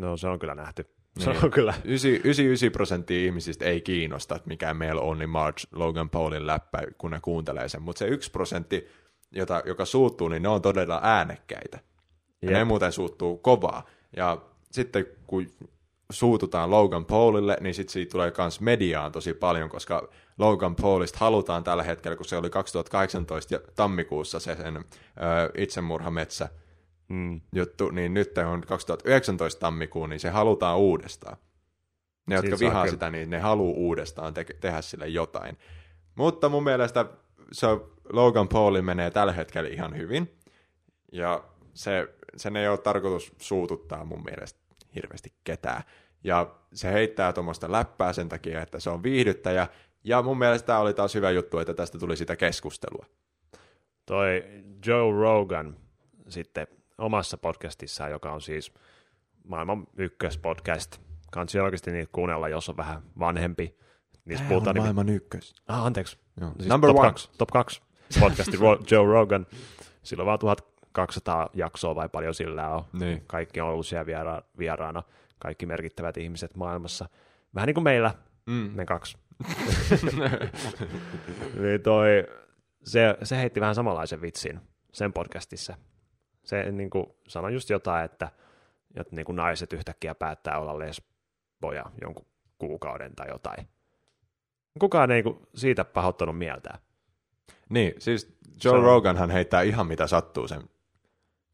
[0.00, 0.86] No se on kyllä nähty.
[1.18, 1.44] Se Niin.
[1.44, 1.74] on kyllä.
[1.84, 7.10] 99 prosenttia ihmisistä ei kiinnosta, että mikä meillä on, niin March Logan Paulin läppä, kun
[7.10, 7.82] ne kuuntelee sen.
[7.82, 8.88] Mutta se yksi prosentti,
[9.32, 11.78] jota, joka suuttuu, niin ne on todella äänekkäitä.
[12.42, 13.86] Ja ne muuten suuttuu kovaa.
[14.16, 14.38] Ja
[14.70, 15.46] sitten kun
[16.12, 21.64] suututaan Logan Paulille, niin sitten siitä tulee myös mediaan tosi paljon, koska Logan Paulista halutaan
[21.64, 24.82] tällä hetkellä, kun se oli 2018 ja tammikuussa se sen ö,
[25.58, 26.48] itsemurhametsä
[27.08, 27.40] Mm.
[27.54, 31.36] juttu, niin nyt on 2019 tammikuun, niin se halutaan uudestaan.
[32.26, 32.92] Ne, jotka Siitä saa vihaa kyllä.
[32.92, 35.58] sitä, niin ne haluaa uudestaan te- tehdä sille jotain.
[36.14, 37.06] Mutta mun mielestä
[37.52, 37.66] se
[38.12, 40.38] Logan Paulin menee tällä hetkellä ihan hyvin.
[41.12, 41.44] Ja
[41.74, 44.60] se, sen ei ole tarkoitus suututtaa mun mielestä
[44.94, 45.82] hirveästi ketään.
[46.24, 49.68] Ja se heittää tuommoista läppää sen takia, että se on viihdyttäjä.
[50.04, 53.06] Ja mun mielestä tämä oli taas hyvä juttu, että tästä tuli sitä keskustelua.
[54.06, 54.44] Toi
[54.86, 55.76] Joe Rogan
[56.28, 56.66] sitten
[56.98, 58.72] omassa podcastissaan, joka on siis
[59.44, 61.00] maailman ykköspodcast.
[61.32, 63.78] Kansi oikeasti niitä kuunnella, jos on vähän vanhempi.
[64.24, 64.82] Niistä puhutaan niin...
[64.82, 65.54] maailman ykkös.
[65.68, 66.18] Ah, anteeksi.
[66.40, 66.52] Joo.
[66.58, 67.08] Siis Number top one.
[67.08, 67.82] Kaksi, top 2
[68.20, 68.56] podcasti
[68.90, 69.46] Joe Rogan.
[70.02, 72.84] Sillä on vaan 1200 jaksoa vai paljon sillä on.
[72.92, 73.24] Niin.
[73.26, 75.02] Kaikki on ollut siellä viera- vieraana.
[75.38, 77.08] Kaikki merkittävät ihmiset maailmassa.
[77.54, 78.14] Vähän niin kuin meillä,
[78.46, 78.70] Mm.
[78.74, 79.18] ne kaksi.
[81.62, 82.26] niin toi,
[82.84, 84.60] se, se heitti vähän samanlaisen vitsin
[84.92, 85.76] sen podcastissa.
[86.48, 88.28] Se niin kuin, sanoi just jotain, että,
[88.96, 92.26] että niin kuin naiset yhtäkkiä päättää olla lesboja jonkun
[92.58, 93.68] kuukauden tai jotain.
[94.80, 96.78] Kukaan ei niin siitä pahoittanut mieltään.
[97.68, 100.62] Niin, siis Joe on- Roganhan heittää ihan mitä sattuu sen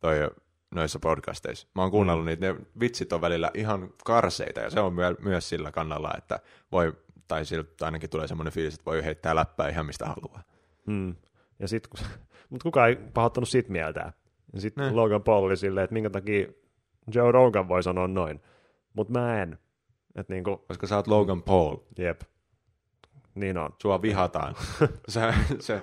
[0.01, 0.31] toi,
[0.75, 1.69] noissa podcasteissa.
[1.75, 2.29] Mä oon kuunnellut Mm.
[2.29, 6.41] niitä, ne vitsit on välillä ihan karseita, ja se on myö- myös sillä kannalla, että
[6.73, 6.93] voi,
[7.29, 10.43] tai siltä ainakin tulee semmoinen fiilis, että voi heittää läppää ihan mistä haluaa.
[10.87, 11.15] Hmm.
[11.59, 12.07] Ja sit, kun-
[12.51, 14.13] mut kukaan ei pahoittanut siitä mieltään.
[14.55, 14.93] Ja sitten Ne.
[14.93, 16.47] Logan Paul oli silleen, että minkä takia
[17.15, 18.41] Joe Rogan voi sanoa noin,
[18.93, 19.59] mutta mä en.
[20.15, 22.21] Että niinku, Koska sä oot Logan Paul, jep,
[23.35, 23.71] niin on.
[23.83, 24.55] sua vihataan.
[25.09, 25.83] sä, se,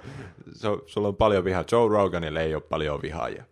[0.54, 1.64] se, sulla on paljon vihaa.
[1.72, 3.44] Joe Roganille ei ole paljon vihaajia.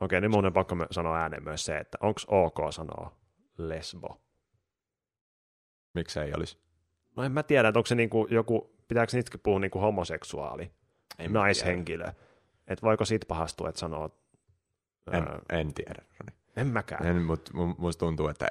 [0.00, 3.12] Okei, nyt mun on pakko sanoa ääneen myös se, että onko ok sanoa
[3.58, 4.20] lesbo?
[5.94, 6.58] Miksi ei olisi?
[7.16, 10.70] No en mä tiedä, että onko se niinku joku, pitääkö niitäkin puhua niinku homoseksuaali,
[11.18, 12.12] En naishenkilö.
[12.68, 14.10] Että voiko siitä pahastua, että sanoo,
[15.10, 15.26] tiedä.
[15.26, 16.02] ää, En, en tiedä,
[16.56, 17.06] en mäkään.
[17.06, 18.46] En, mutta mu- musta tuntuu, että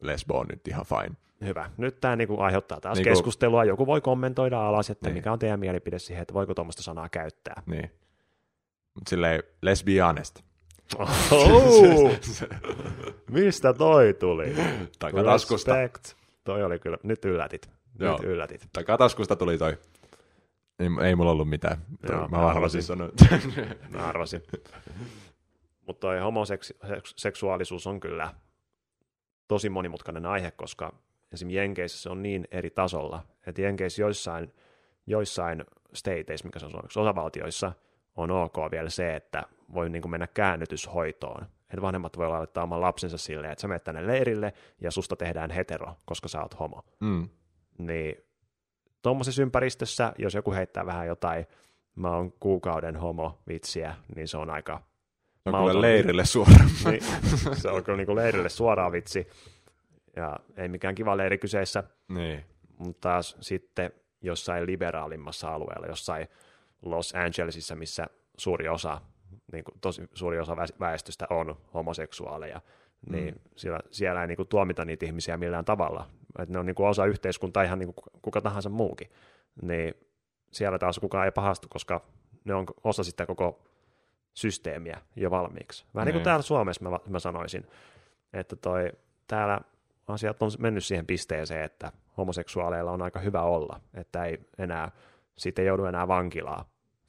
[0.00, 1.16] lesbo on nyt ihan fine.
[1.44, 1.70] Hyvä.
[1.76, 3.64] Nyt tämä niinku aiheuttaa taas Niinku- keskustelua.
[3.64, 5.14] Joku voi kommentoida alas, että Niin.
[5.14, 7.62] mikä on teidän mielipide siihen, että voiko tuommoista sanaa käyttää.
[7.66, 7.90] Niin.
[8.94, 10.40] Mutta silleen, let's be honest.
[10.98, 11.10] Oh,
[13.30, 14.54] mistä toi tuli?
[14.98, 15.74] Takataskusta.
[15.76, 16.12] Respect.
[16.44, 17.70] Toi oli kyllä, nyt yllätit.
[17.98, 18.16] Joo.
[18.16, 18.68] Nyt yllätit.
[18.72, 19.78] Takataskusta tuli toi.
[20.78, 21.78] Ei, ei mulla ollut mitään.
[22.08, 22.82] Joo, Joo, mä mä arvasin.
[22.82, 23.08] sanoa.
[23.90, 24.42] Mä arvasin.
[25.92, 28.34] Mutta toi homoseksuaalisuus on kyllä
[29.48, 30.92] tosi monimutkainen aihe, koska
[31.32, 34.52] esimerkiksi Jenkeissä se on niin eri tasolla, että Jenkeissä joissain,
[35.06, 35.64] joissain
[35.94, 37.72] stateissa, mikä se on suomeksi, osavaltioissa,
[38.16, 39.42] on ok vielä se, että
[39.74, 41.46] voi niin kuin mennä käännytyshoitoon.
[41.70, 45.50] Että vanhemmat voi laittaa oman lapsensa silleen, että sä menet tänne leirille ja susta tehdään
[45.50, 46.84] hetero, koska sä oot homo.
[47.00, 47.28] mm.
[47.78, 48.16] Niin
[49.02, 51.46] tuommoisessa ympäristössä, jos joku heittää vähän jotain,
[51.96, 54.91] mä oon kuukauden homo vitsiä, niin se on aika
[55.46, 56.68] on kyllä leirille suoraan.
[56.90, 57.02] niin,
[57.56, 59.26] se on kyllä niin leirille suoraan vitsi.
[60.16, 62.44] Ja ei mikään kiva leiri kyseessä, niin.
[62.78, 66.28] mutta taas sitten jossain liberaalimmassa alueella, jossain
[66.82, 68.06] Los Angelesissa, missä
[68.38, 69.00] suuri osa,
[69.52, 72.60] niin kuin tosi suuri osa väes- väestöstä on homoseksuaaleja,
[73.10, 73.40] niin Mm.
[73.56, 76.06] siellä, siellä ei niin kuin tuomita niitä ihmisiä millään tavalla.
[76.38, 79.10] Että ne on niin kuin osa yhteiskuntaa ihan niin kuin kuka tahansa muukin.
[79.62, 79.94] Niin
[80.52, 82.04] siellä taas kukaan ei pahastu, koska
[82.44, 83.62] ne on osa sitä koko
[84.34, 85.84] systeemiä jo valmiiksi.
[85.94, 86.24] Vähän niin kuin Niin.
[86.24, 87.66] täällä Suomessa mä, mä sanoisin,
[88.32, 88.92] että toi,
[89.26, 89.60] täällä
[90.08, 94.90] asiat on mennyt siihen pisteeseen, että homoseksuaaleilla on aika hyvä olla, että ei enää,
[95.38, 96.64] siitä ei joudu enää vankilaa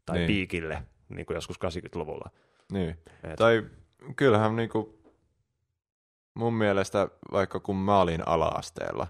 [0.06, 0.20] tai Niin.
[0.20, 0.28] niin.
[0.28, 2.30] piikille, niin kuin joskus 80-luvulla.
[2.72, 2.90] niin.
[3.24, 3.64] Et, Tai
[4.16, 5.00] kyllähän niinku
[6.34, 9.08] mun mielestä, vaikka kun mä olin ala-asteella,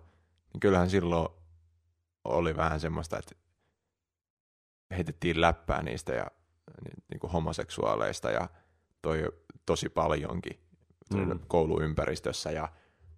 [0.54, 1.28] niin kyllähän silloin
[2.24, 3.36] oli vähän semmoista, että
[4.92, 6.26] heitettiin läppää niistä ja
[6.86, 8.50] ni- niinku homoseksuaaleista ja
[9.02, 9.24] toi
[9.66, 10.60] tosi paljonkin
[11.14, 11.20] mm.
[11.20, 11.40] Mm.
[11.48, 12.68] kouluympäristössä ja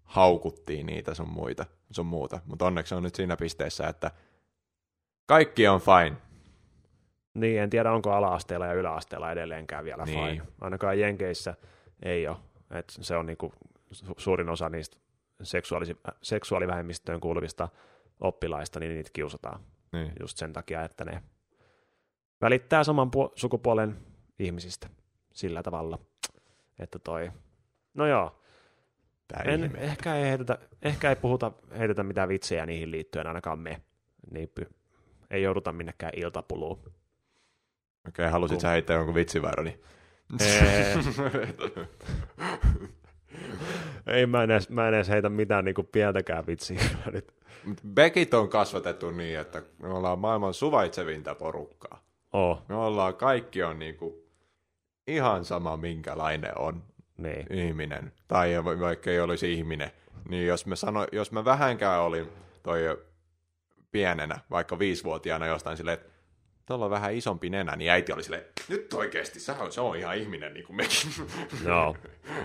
[0.04, 2.40] haukuttiin niitä sun muita, sun muuta.
[2.46, 4.12] Mutta onneksi on nyt siinä pisteessä, että
[5.26, 6.18] kaikki on fine.
[7.34, 10.20] Niin, en tiedä onko ala-asteella ja yläasteella edelleenkään vielä Niin.
[10.20, 10.48] fine.
[10.62, 11.56] Ainakaan Jenkeissä
[12.04, 12.38] ei ole.
[12.72, 13.54] Et se on niinku
[13.94, 14.98] su- suurin osa niistä
[15.44, 17.68] seksuaalisi- seksuaalivähemmistöön kuuluvista
[18.20, 19.60] oppilaista, niin niitä kiusataan
[19.94, 20.12] Niin.
[20.20, 21.24] just sen takia, että ne
[22.46, 23.98] välittää saman pu- sukupuolen
[24.40, 24.90] ihmisistä
[25.34, 26.00] sillä tavalla,
[26.80, 27.32] että toi,
[27.94, 28.42] no joo,
[29.28, 33.82] Tää en, ehkä, ei heitetä, ehkä ei puhuta, heitetä mitään vitsejä niihin liittyen, ainakaan me,
[34.32, 34.70] niin py,
[35.32, 36.94] ei jouduta minnekään iltapuluun.
[38.08, 39.80] Okei, halusit sä heittää jonkun vitsin vai Roni?
[40.42, 40.96] Ee.
[44.08, 46.82] Ei mä en edes, mä en edes heitä mitään niinku pientäkään vitsiä
[47.14, 47.34] nyt.
[47.88, 52.05] Beckit on kasvatettu niin, että me ollaan maailman suvaitsevinta porukkaa.
[52.36, 54.26] Oh, Me ollaan, kaikki on niinku
[55.08, 56.84] ihan sama minkälainen on
[57.18, 57.54] niin.
[57.54, 58.14] ihminen.
[58.28, 59.92] Tai va- vaikka ei olisi ihminen.
[60.30, 62.30] Niin jos mä, sano, jos mä vähänkään olin
[62.64, 62.98] toi
[63.92, 66.10] pienenä, vaikka viisivuotiaana jostain silleen, että
[66.66, 69.98] tuolla on vähän isompi nenä, niin äiti oli silleen, nyt oikeasti, se on, se on
[69.98, 71.12] ihan ihminen niin kuin mekin.
[71.68, 71.96] Joo,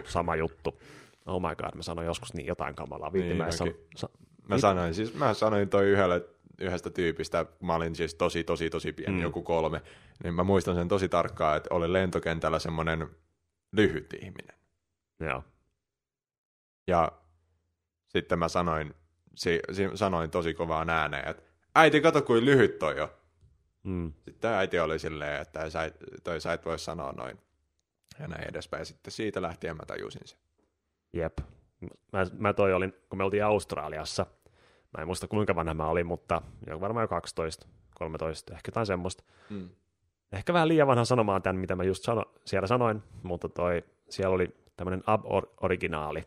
[0.04, 0.80] sama juttu.
[1.26, 3.12] Oh my god, mä sanoin joskus niin jotain kamalaa.
[3.12, 4.08] Viitti, Niin, mä, san, sa,
[4.48, 6.24] Mä sanoin, siis mä sanoin toi yhdelle,
[6.60, 9.22] yhdestä tyypistä, mä olin siis tosi, tosi, tosi pieni, mm.
[9.22, 9.82] Joku kolme,
[10.22, 13.08] niin mä muistan sen tosi tarkkaan, että oli lentokentällä semmoinen
[13.72, 14.56] lyhyt ihminen.
[15.20, 15.44] joo.
[16.86, 17.12] Ja
[18.08, 18.94] sitten mä sanoin,
[19.34, 21.42] si, si, sanoin tosi kovaan ääneen, että
[21.74, 23.08] äiti, kato kuin lyhyt toi on.
[23.82, 24.12] Mm.
[24.24, 25.90] Sitten äiti oli silleen, että sä,
[26.24, 27.38] toi, sä et voi sanoa noin.
[28.18, 28.86] Ja näin edespäin.
[28.86, 30.38] Sitten siitä lähtien mä tajusin sen.
[31.12, 31.38] Jep.
[32.12, 34.26] Mä, mä toi olin, kun me oltiin Australiassa,
[34.96, 36.42] Mä en muista kuinka vanha mä olin, mutta
[36.80, 39.24] varmaan jo 12, 13, ehkä jotain semmoista.
[39.50, 39.68] Mm.
[40.32, 44.34] Ehkä vähän liian vanha sanomaan tämän, mitä mä just sano, siellä sanoin, mutta toi, siellä
[44.34, 46.26] oli tämmöinen ab-originaali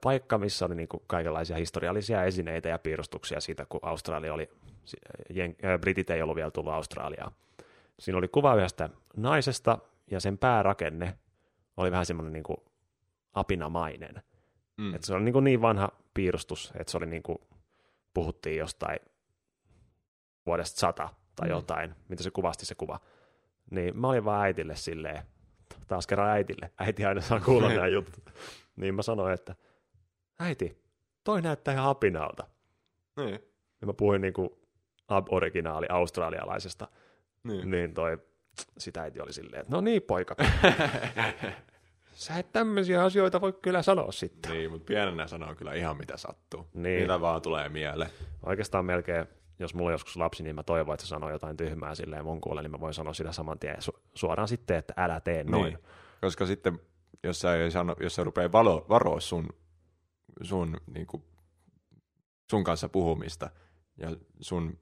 [0.00, 4.50] paikka, missä oli niinku kaikenlaisia historiallisia esineitä ja piirustuksia siitä, kun Australia oli,
[5.30, 7.32] jen, Britit ei ollut vielä tullut Australiaan.
[7.98, 9.78] Siinä oli kuva yhdestä naisesta,
[10.10, 11.18] ja sen päärakenne
[11.76, 12.64] oli vähän semmoinen niinku
[13.32, 14.22] apinamainen.
[14.76, 14.94] Mm.
[14.94, 17.38] Et se oli niin, niin vanha piirustus, että se oli niin kuin,
[18.14, 18.98] puhuttiin jostain
[20.46, 21.54] vuodesta sata tai Mm.
[21.54, 23.00] jotain, mitä se kuvasti se kuva.
[23.70, 25.22] Niin mä olin vaan äitille silleen,
[25.86, 28.24] taas kerran äitille, äiti aina saa kuulla nämä jutut.
[28.76, 29.54] Niin mä sanoin, että
[30.38, 30.82] äiti,
[31.24, 32.46] toi näyttää ihan apinalta.
[33.16, 33.38] Niin.
[33.80, 34.50] Ja mä puhuin niin kuin
[35.08, 36.88] ab-originaali australialaisesta,
[37.44, 37.70] Niin.
[37.70, 38.18] niin toi,
[38.78, 40.36] sitä äiti oli silleen, että no niin poika,
[42.20, 44.52] sä et tämmöisiä asioita voi kyllä sanoa sitten.
[44.52, 46.66] niin, mutta pienenä sanoo kyllä ihan mitä sattuu.
[46.74, 47.02] Niin.
[47.02, 48.10] Mitä vaan tulee mieleen.
[48.46, 49.26] Oikeastaan melkein,
[49.58, 52.40] jos mulla on joskus lapsi, niin mä toivon, että se sanoo jotain tyhmää silleen mun
[52.40, 55.64] kuulle, niin mä voin sanoa sitä saman tien su- suoraan sitten, että älä tee noin.
[55.64, 55.78] Niin.
[56.20, 56.80] Koska sitten,
[57.22, 59.48] jos sä, ei sano, jos sä rupeaa valo, varoa sun,
[60.42, 61.22] sun, niin kuin,
[62.50, 63.50] sun kanssa puhumista
[63.96, 64.78] ja sun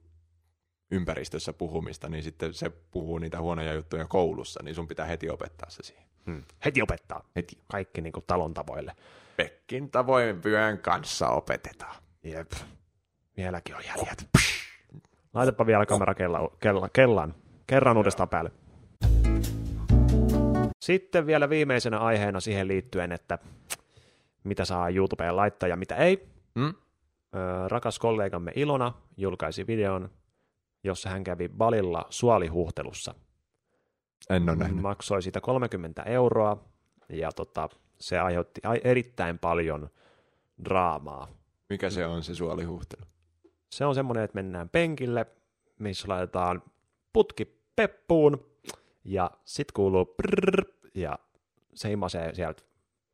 [0.91, 5.69] ympäristössä puhumista, niin sitten se puhuu niitä huonoja juttuja koulussa, niin sun pitää heti opettaa
[5.69, 6.05] se siihen.
[6.25, 6.43] Hmm.
[6.65, 7.23] Heti opettaa.
[7.35, 7.57] Heti.
[7.67, 8.95] Kaikki niin kuin talon tavoille.
[9.37, 11.95] Pekkin tavoin vyön kanssa opetetaan.
[12.23, 12.51] Jep.
[13.37, 14.27] Vieläkin on jäljet.
[15.33, 17.35] Laitapa vielä kamera kella, kella, kellan.
[17.67, 18.51] Kerran uudestaan päälle.
[20.79, 23.37] Sitten vielä viimeisenä aiheena siihen liittyen, että
[24.43, 26.27] mitä saa YouTubeen laittaa ja mitä ei.
[26.55, 26.67] Mm?
[26.67, 26.73] Ö,
[27.67, 30.09] rakas kollegamme Ilona julkaisi videon,
[30.83, 33.15] jossa hän kävi Balilla suolihuhtelussa.
[34.29, 34.81] En ole nähnyt.
[34.81, 36.63] Maksoi siitä 30 euroa
[37.09, 37.69] ja tota,
[37.99, 39.89] se aiheutti ai- erittäin paljon
[40.65, 41.27] draamaa.
[41.69, 43.05] Mikä se on se suolihuhtelu?
[43.71, 45.25] Se on semmoinen, että mennään penkille,
[45.79, 46.63] missä laitetaan
[47.13, 48.45] putki peppuun
[49.03, 50.63] ja sit kuuluu prrrr,
[50.95, 51.19] ja
[51.73, 52.63] se imasee sieltä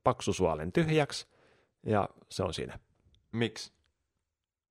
[0.04, 1.28] paksusuolen tyhjäksi
[1.86, 2.80] ja se on siinä.
[3.32, 3.72] Miksi?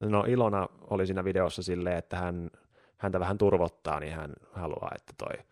[0.00, 2.50] No Ilona oli siinä videossa silleen, että hän,
[2.98, 5.44] häntä vähän turvottaa, niin hän haluaa, että toi,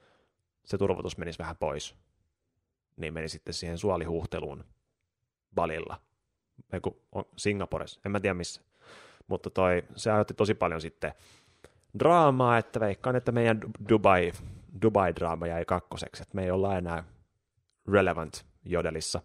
[0.65, 1.97] se turvotus menisi vähän pois.
[2.97, 4.65] Niin meni sitten siihen suolihuhteluun
[5.55, 6.01] Balilla.
[6.73, 8.63] Ei kun on Singaporessa, en mä tiedä missä.
[9.27, 11.13] Mutta toi, se aiheutti tosi paljon sitten
[11.99, 14.33] draamaa, että veikkaan, että meidän Du- Dubai,
[14.83, 17.05] Dubai-draama jäi kakkoseksi, että me ei olla enää
[17.89, 19.23] relevant jodelissa.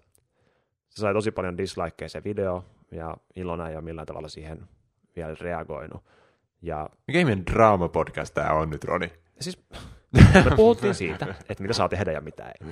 [0.90, 4.68] Se sai tosi paljon dislikeja se video, ja Ilona ei ole millään tavalla siihen
[5.16, 6.04] vielä reagoinut.
[6.62, 9.12] Ja Mikä ihmeen draama-podcast tää on nyt, Roni?
[9.40, 9.66] siis
[10.46, 12.68] me puhuttiin siitä, että mitä saa tehdä ja mitä ei.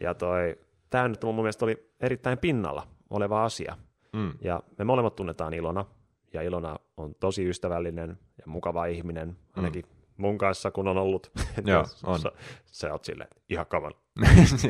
[0.00, 0.56] Ja toi,
[0.90, 3.76] tämä nyt mun mielestä oli erittäin pinnalla oleva asia.
[4.12, 4.32] Mm.
[4.40, 5.84] Ja me molemmat tunnetaan Ilona,
[6.32, 9.84] ja Ilona on tosi ystävällinen ja mukava ihminen, ainakin
[10.16, 11.30] mun kanssa, kun on ollut.
[11.64, 12.20] Joo, on.
[12.20, 12.32] Sä,
[12.64, 13.92] sä oot silleen, ihan kamal,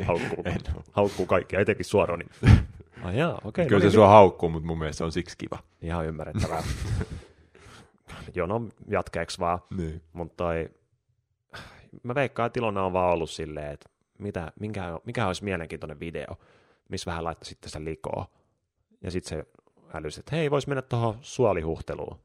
[0.06, 0.44] haukkuu,
[0.92, 2.24] haukkuu kaikkia, etenkin suoroni.
[3.02, 3.66] Ai jaa, okei.
[3.66, 5.58] Kyllä no se niin, sua haukkuu, mutta mun mielestä se on siksi kiva.
[5.82, 6.62] Ihan ymmärrettävää.
[8.34, 9.58] Jono jatkeeksi vaan.
[9.76, 10.02] Niin.
[10.12, 10.70] Mutta toi,
[12.02, 16.36] mä veikkaan, että Ilona on vaan ollut silleen, että mitä, minkä, mikä olisi mielenkiintoinen video,
[16.88, 18.26] missä vähän laittaisi sitten sitä likoa.
[19.02, 19.46] Ja sitten se
[19.94, 22.18] älysi, että hei, voisi mennä tuohon suolihuhteluun.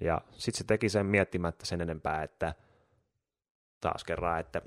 [0.00, 2.54] Ja sitten se teki sen miettimättä sen enempää, että
[3.80, 4.62] taas kerran, että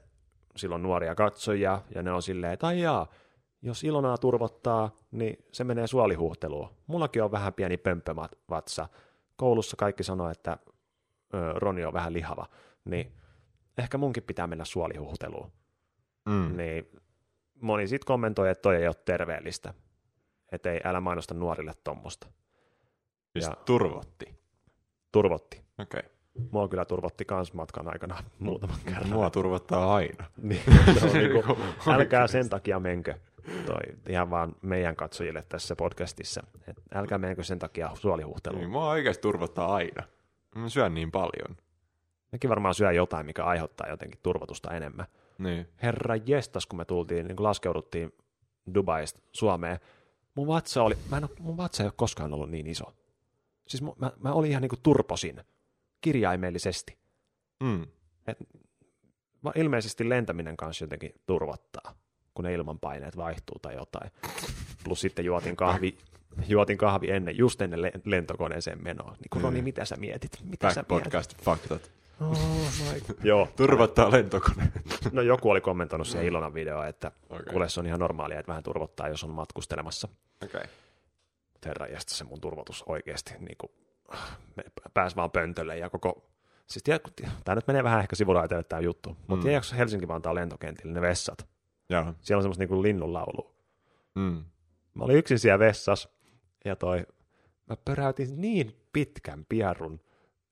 [0.55, 3.07] silloin nuoria katsojia, ja ne on silleen, että jaa,
[3.61, 6.69] jos Ilonaa turvottaa, niin se menee suolihuhteluun.
[6.87, 8.89] Mullakin on vähän pieni pömpövatsa.
[9.35, 10.57] Koulussa kaikki sanoo, että
[11.55, 12.45] Roni on vähän lihava,
[12.85, 13.11] niin
[13.77, 15.51] ehkä munkin pitää mennä suolihuhteluun.
[16.25, 16.57] Mm.
[16.57, 16.87] Niin
[17.61, 19.73] moni sitten kommentoi, että toi ei ole terveellistä.
[20.51, 22.27] Että ei, älä mainosta nuorille tuommoista.
[23.33, 24.35] Siis Ja- turvotti.
[25.11, 25.61] Turvotti.
[25.79, 25.99] Okei.
[25.99, 26.11] Okay.
[26.51, 29.09] Mua kyllä turvotti kans matkan aikana muutaman kerran.
[29.09, 30.25] Mua turvottaa aina.
[30.41, 30.61] Niin,
[30.99, 31.43] se on niinku,
[31.93, 33.15] älkää sen takia menkö.
[33.65, 36.43] Toi, ihan vaan meidän katsojille tässä podcastissa.
[36.67, 38.59] Et älkää menkö sen takia suolihuhteluun.
[38.61, 40.03] Niin, mua oikeasti turvottaa aina.
[40.55, 41.57] Mä syön niin paljon.
[42.31, 45.05] Nekin varmaan syö jotain, mikä aiheuttaa jotenkin turvotusta enemmän.
[45.37, 45.67] Niin.
[45.81, 48.13] Herra jestas, kun me tultiin, niin kun laskeuduttiin
[48.73, 49.79] Dubaista Suomeen,
[50.35, 52.85] mun vatsa, oli, mä en, mun vatsa ei ole koskaan ollut niin iso.
[53.67, 55.41] Siis mu- mä, mä olin ihan niin kuin turposin,
[56.01, 56.97] kirjaimellisesti.
[57.63, 57.87] Mm.
[59.43, 61.95] Va- Ilmeisesti lentäminen kanssa jotenkin turvottaa,
[62.33, 64.11] kun ne ilmanpaineet vaihtuu tai jotain.
[64.83, 65.97] Plus sitten juotin kahvi,
[66.47, 69.11] juotin kahvi ennen, just ennen le- lentokoneeseen menoa.
[69.11, 69.63] Niin kuin, Roni, Mm.
[69.63, 70.31] mitä sä mietit?
[70.43, 71.03] Mitä sä Back mietit?
[71.03, 71.91] podcast faktat.
[72.21, 72.29] Oh
[72.93, 73.15] my God.
[73.23, 74.71] Joo, Turvottaa lentokone.
[75.11, 77.45] no joku oli kommentoinut siihen Ilonan videoon, että Okei.
[77.51, 80.07] kuule se on ihan normaalia, että vähän turvottaa, jos on matkustelemassa.
[80.43, 80.63] Okei.
[81.53, 83.71] Mutta herra jästä se mun turvotus oikeasti, niin kuin,
[84.93, 86.25] pääsi vaan pöntölle ja koko,
[86.67, 87.01] siis tiedät,
[87.43, 89.41] tämä nyt menee vähän ehkä sivuraiteille tämä juttu, mutta Mm.
[89.49, 91.47] tiedätkö Helsinki-Vantaan lentokentillä ne vessat?
[91.89, 92.13] Joo.
[92.21, 93.53] Siellä on semmoista niin linnunlaulua.
[94.15, 94.43] Mm.
[94.93, 96.09] Mä olin yksin siellä vessassa
[96.65, 97.05] ja toi,
[97.69, 99.99] mä pöräytin niin pitkän pierun,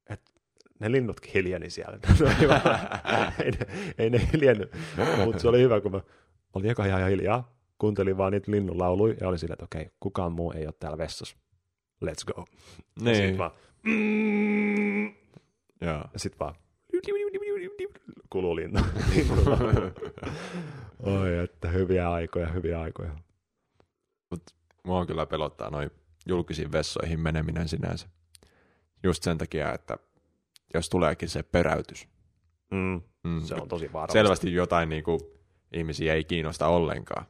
[0.10, 0.32] että
[0.80, 2.00] ne linnutkin hiljeni siellä.
[3.44, 3.68] Ei, ne,
[3.98, 4.72] ei ne hiljennyt,
[5.26, 6.02] mutta se oli hyvä, kun mä
[6.54, 10.52] olin eka ihan hiljaa, kuuntelin vaan niitä linnunlauluja ja oli silleen, että okei, kukaan muu
[10.52, 11.38] ei ole täällä vessassa.
[12.06, 12.46] Let's go.
[12.48, 13.16] Ja Niin.
[13.30, 13.52] sit vaan,
[13.84, 15.06] mm,
[15.82, 16.04] Joo.
[16.14, 16.56] ja sit vaan
[18.32, 18.80] kuluu linnu.
[21.04, 23.12] Oi, että hyviä aikoja, hyviä aikoja.
[24.84, 25.90] Mua kyllä pelottaa noin
[26.26, 28.08] julkisiin vessoihin meneminen sinänsä.
[29.04, 29.98] Just sen takia, että
[30.74, 32.08] jos tuleekin se peräytys.
[32.72, 33.42] Mm, Mm.
[33.42, 34.14] se on tosi vaarallista.
[34.14, 35.20] Selvästi jotain niin kuin,
[35.74, 37.26] ihmisiä ei kiinnosta ollenkaan.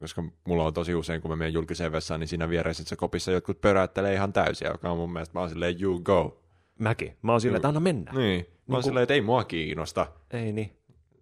[0.00, 3.60] Koska mulla on tosi usein, kun mä menen julkiseen vessaan, niin siinä viereisessä kopissa jotkut
[3.60, 6.41] pöräyttelee ihan täysiä, joka on mun mielestä, mä oon silleen, you go.
[6.78, 7.16] Mäkin.
[7.22, 8.12] Mä oon silleen, että anna mennä.
[8.12, 8.46] Niin.
[8.66, 10.06] Mä oon Niin silleen, että ei mua kiinnosta.
[10.30, 10.76] Ei niin.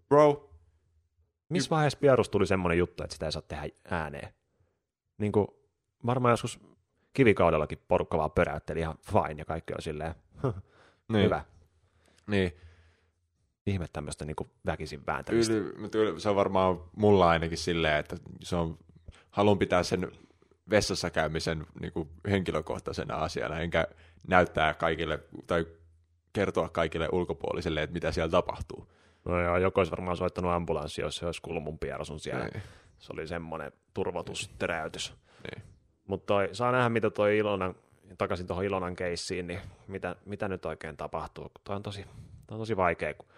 [0.08, 0.50] Bro.
[1.48, 4.34] Missä vaiheessa pierusta tuli semmoinen juttu, että sitä ei saa tehdä ääneen?
[5.18, 5.46] Niin kuin,
[6.06, 6.60] varmaan joskus
[7.12, 10.14] kivikaudellakin porukka vaan pöräytteli ihan fine ja kaikki on silleen,
[11.12, 11.24] Niin.
[11.24, 11.44] hyvä.
[12.26, 12.52] Niin.
[13.66, 14.36] Ihme tämmöistä niin
[14.66, 15.54] väkisin vääntämistä.
[15.54, 18.78] Yli, se on varmaan mulla ainakin silleen, että se on,
[19.30, 20.12] haluan pitää sen
[20.70, 23.86] vessassa käymisen niin kuin henkilökohtaisena asiana, enkä
[24.28, 25.66] näyttää kaikille tai
[26.32, 28.92] kertoa kaikille ulkopuoliselle, että mitä siellä tapahtuu.
[29.24, 32.44] No joo, joku olisi varmaan soittanut ambulanssi, jos se olisi kuullut mun piersun siellä.
[32.44, 32.62] Niin.
[32.98, 35.14] Se oli semmoinen turvotusteräytys.
[35.50, 35.62] Niin.
[36.06, 37.74] Mutta saa nähdä, mitä toi Ilonan,
[38.18, 41.50] takaisin tuohon Ilonan keissiin, niin mitä, mitä nyt oikein tapahtuu.
[41.64, 42.02] Toi on tosi,
[42.46, 43.28] toi on tosi vaikea, kun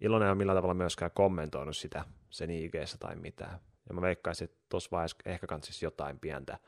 [0.00, 3.58] Ilonen ei ole millään tavalla myöskään kommentoinut sitä sen ig tai mitään.
[3.88, 6.58] Ja mä veikkaisin, että tuossa vaiheessa ehkä kantsisi jotain pientä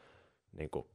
[0.53, 0.87] niin kuin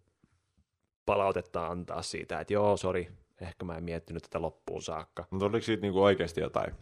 [1.05, 5.25] palautetta antaa siitä, että joo, sori, ehkä mä en miettinyt tätä loppuun saakka.
[5.31, 6.73] Mutta oliko siitä niinku oikeasti jotain?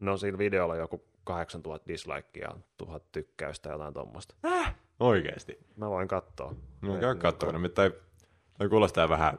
[0.00, 4.34] No siinä videolla joku 8000 dislikea ja 1000 tykkäystä ja jotain tuommoista.
[5.00, 5.58] Oikeasti?
[5.76, 6.54] Mä voin katsoa.
[6.82, 7.92] No käy niin katsoa, kuin- nimittäin
[8.58, 9.38] toi kuulostaa vähän,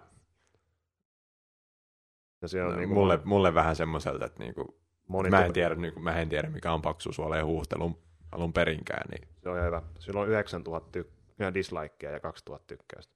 [2.42, 5.76] Ja on no, niin kuin mulle, mulle vähän semmoiselta, että niinku, moni mä, en tiedä,
[5.76, 7.98] niinku, mä en tiedä, mikä on paksu suoleen huuhtelun
[8.32, 9.82] alun perinkään, niin Se on hyvä.
[10.00, 13.14] Sillä on 9000 tyk- ja dislikea ja 2000 tykkäystä.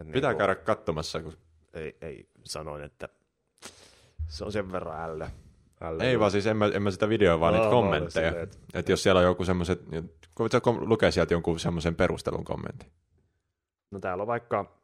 [0.00, 1.32] Et pitää niinku, käydä katsomassa, kun
[1.74, 3.08] Ei, ei sanoin, että
[4.28, 5.26] se on sen verran ällö.
[5.80, 7.84] ällö Ei vaan siis en mä, en mä sitä videoa, vaan niitä Aa, mä olin
[7.90, 8.28] kommentteja.
[8.30, 9.80] silleen, että- Että jos siellä on joku semmoiset,
[10.34, 12.92] kun sä lukee sieltä jonkun semmoisen perustelun kommentin.
[13.90, 14.78] No täällä on vaikka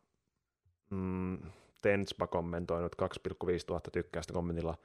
[0.90, 1.38] mm,
[1.82, 4.78] Tenspa kommentoinut 2,5 tuhatta tykkäystä kommentilla.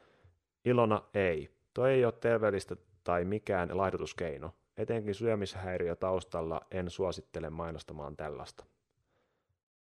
[0.66, 1.52] Ilona ei.
[1.74, 4.54] Tuo ei ole terveellistä tai mikään laihdutuskeino.
[4.78, 8.66] Etenkin syömishäiriö taustalla en suosittele mainostamaan tällaista.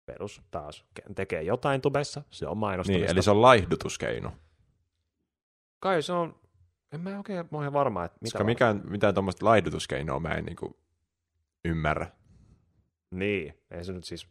[0.06, 3.06] Perus taas ke- tekee jotain tubessa, se on mainostamista.
[3.06, 4.34] Niin, eli se on laihdutuskeino.
[5.80, 6.40] Kai se on,
[6.92, 10.78] en mä oikein ole varma, että mitä Koska mikään, mitään tuommoista laihdutuskeinoa mä en niinku
[11.66, 12.08] ymmärrä.
[13.12, 14.28] Niin, ei se nyt siis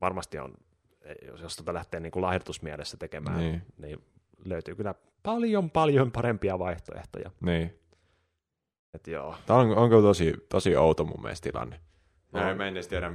[0.00, 0.54] varmasti on,
[1.26, 3.52] jos, jos tota lähtee niin kuin laihdutusmielessä tekemään, niin.
[3.52, 4.04] Niin, niin
[4.44, 7.30] löytyy kyllä paljon paljon parempia vaihtoehtoja.
[7.40, 7.78] niin.
[8.94, 11.80] Et joo, Tämä on, onko tosi, tosi outo mun mielestä tilanne.
[12.32, 12.40] No.
[12.48, 12.54] No.
[12.54, 13.12] Mä en edes tiedä.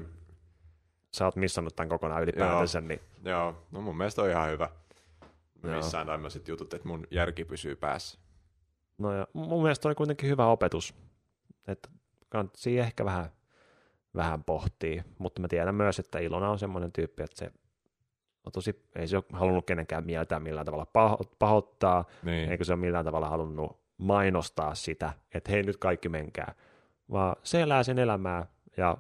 [1.14, 4.70] sä oot missannut tämän kokonaan ylipäätänsä, niin Joo, no mun mielestä on ihan hyvä.
[5.64, 5.76] Joo.
[5.76, 8.20] Missään tämmöiset jutut, että mun järki pysyy päässä.
[8.98, 10.94] no ja mun mielestä oli kuitenkin hyvä opetus,
[11.68, 11.90] että
[12.30, 13.30] kannattaa ehkä vähän,
[14.16, 17.52] vähän pohtii, mutta mä tiedän myös, että Ilona on semmoinen tyyppi, että se
[18.46, 22.74] on tosi, ei se ole halunnut kenenkään mieltään millään tavalla paho- pahoittaa, Niin, eikä se
[22.74, 26.56] ole millään tavalla halunnut mainostaa sitä, että hei nyt kaikki menkää,
[27.12, 28.46] vaan se elää sen elämää
[28.78, 28.98] ja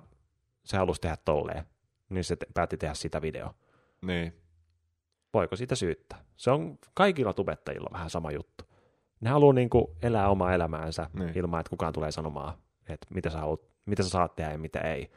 [0.65, 1.63] se halusi tehdä tolleen,
[2.09, 3.53] niin se te- päätti tehdä sitä video.
[4.01, 4.33] niin.
[5.33, 6.19] Voiko siitä syyttää?
[6.37, 8.63] Se on kaikilla tubettajilla vähän sama juttu.
[9.21, 11.37] Ne haluaa niin kuin elää omaa elämäänsä Niin.
[11.37, 12.53] ilman, että kukaan tulee sanomaan,
[12.89, 15.11] että mitä sä, haluat, mitä sä saat tehdä ja mitä ei.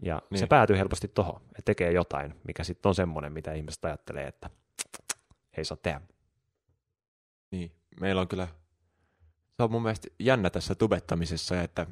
[0.00, 0.38] Ja niin.
[0.38, 4.50] se päätyy helposti tohon, että tekee jotain, mikä sitten on semmoinen, mitä ihmiset ajattelee, että
[5.56, 6.00] ei saa tehdä.
[7.50, 8.48] Niin, meillä on kyllä,
[9.56, 11.86] se on mun mielestä jännä tässä tubettamisessa, että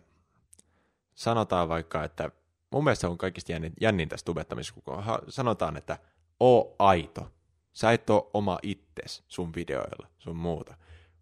[1.14, 2.30] sanotaan vaikka, että
[2.70, 5.98] mun mielestä se on kaikista jännin, jännin tässä tubettamisessa, kun sanotaan, että
[6.40, 7.32] oo aito.
[7.72, 10.74] Sä et oo oma itses sun videoilla, sun muuta.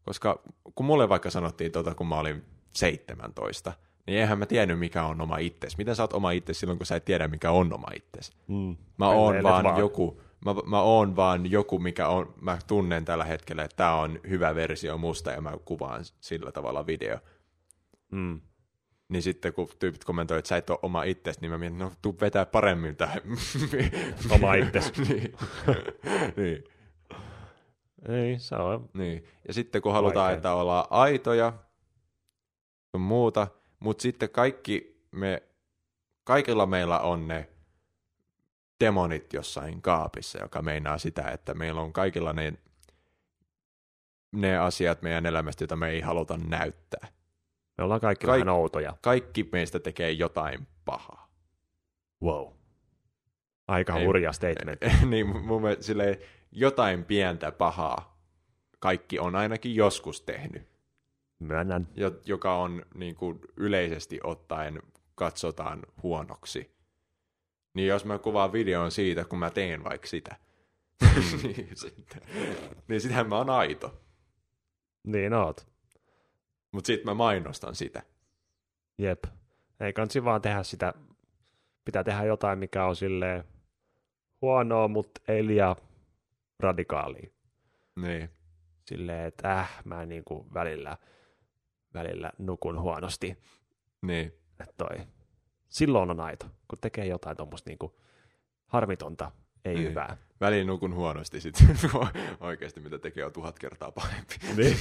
[0.03, 0.43] Koska
[0.75, 3.73] kun mulle vaikka sanottiin tota, kun mä olin 17,
[4.07, 5.79] niin eihän mä tiennyt, mikä on oma itses.
[5.79, 8.33] Miten sä oot oma itses silloin, kun sä et tiedä, mikä on oma itses?
[8.47, 8.77] Mm.
[8.99, 9.79] Mä oon vaan, vaan.
[9.79, 14.21] joku, mä, mä oon vaan joku, mikä on, mä tunnen tällä hetkellä, että tää on
[14.29, 17.19] hyvä versio musta ja mä kuvaan sillä tavalla video.
[18.13, 18.41] Mm.
[19.09, 21.93] niin sitten kun tyypit kommentoivat, että sä et ole oma itsesi, niin mä mietin, no
[22.03, 23.23] tuu vetää paremmin tähän.
[24.35, 24.93] Oma itsesi.
[25.05, 25.35] niin.
[26.37, 26.65] niin.
[28.09, 28.91] Ei, se on.
[28.95, 29.25] Niin.
[29.49, 30.37] Ja sitten kun halutaan, Vaikea.
[30.37, 31.53] että ollaan aitoja
[32.93, 33.49] ja muuta,
[33.81, 35.43] mutta sitten kaikki me,
[36.25, 37.49] kaikilla meillä on ne
[38.81, 42.53] demonit jossain kaapissa, joka meinaa sitä, että meillä on kaikilla ne,
[44.33, 47.09] ne asiat meidän elämästä, joita me ei haluta näyttää.
[47.79, 48.97] Me ollaan kaikki Kaik- vähän outoja.
[49.03, 51.31] Kaikki meistä tekee jotain pahaa.
[52.23, 52.53] Wow.
[53.69, 54.81] Aika Ei- hurja statement.
[55.11, 56.17] niin mun mielestä silleen,
[56.53, 58.21] jotain pientä pahaa
[58.79, 60.71] kaikki on ainakin joskus tehnyt.
[61.39, 61.89] Myönnän.
[61.95, 64.83] jo- joka on niin kuin yleisesti ottaen
[65.15, 66.80] katsotaan huonoksi.
[67.75, 70.37] Niin jos mä kuvaan videon siitä, kun mä teen vaikka sitä,
[71.43, 72.23] niin, sitten,
[72.89, 74.01] niin sitähän mä oon aito.
[75.07, 75.67] Niin oot.
[76.73, 78.03] Mutta sitten mä mainostan sitä.
[78.99, 79.25] Jep.
[79.81, 80.95] Ei kansi vaan tehdä sitä,
[81.85, 83.45] pitää tehdä jotain, mikä on silleen
[84.43, 85.77] huonoa, mutta ei liian
[86.61, 87.31] radikaalia.
[88.01, 88.31] Niin.
[88.87, 90.97] Silleen, että äh, mä niinku välillä,
[91.95, 93.39] välillä nukun huonosti.
[94.03, 94.27] Niin.
[94.61, 95.07] Että toi.
[95.71, 97.97] Silloin on aito, kun tekee jotain tuommoista niinku
[98.67, 99.31] harmitonta,
[99.65, 99.89] ei Niin.
[99.89, 100.17] hyvää.
[100.41, 101.79] Väliin nukun huonosti sitten.
[102.41, 104.35] Oikeasti mitä tekee on tuhat kertaa pahempi.
[104.57, 104.77] Niin.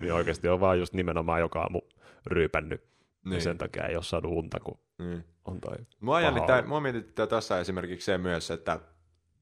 [0.00, 1.80] niin oikeasti on vaan just nimenomaan joka aamu
[2.26, 2.80] ryypännyt.
[2.80, 3.30] Niin.
[3.30, 3.42] niin.
[3.42, 5.24] Sen takia ei ole saanut unta, kun niin.
[5.44, 5.76] on toi.
[6.00, 8.80] Mua, jännittää, mua mietittää tässä esimerkiksi se myös, että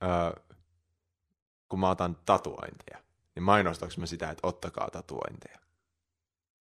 [0.01, 0.35] ää,
[1.69, 2.99] kun mä otan tatuointeja,
[3.35, 5.59] niin mainostaks mä sitä, että ottakaa tatuointeja?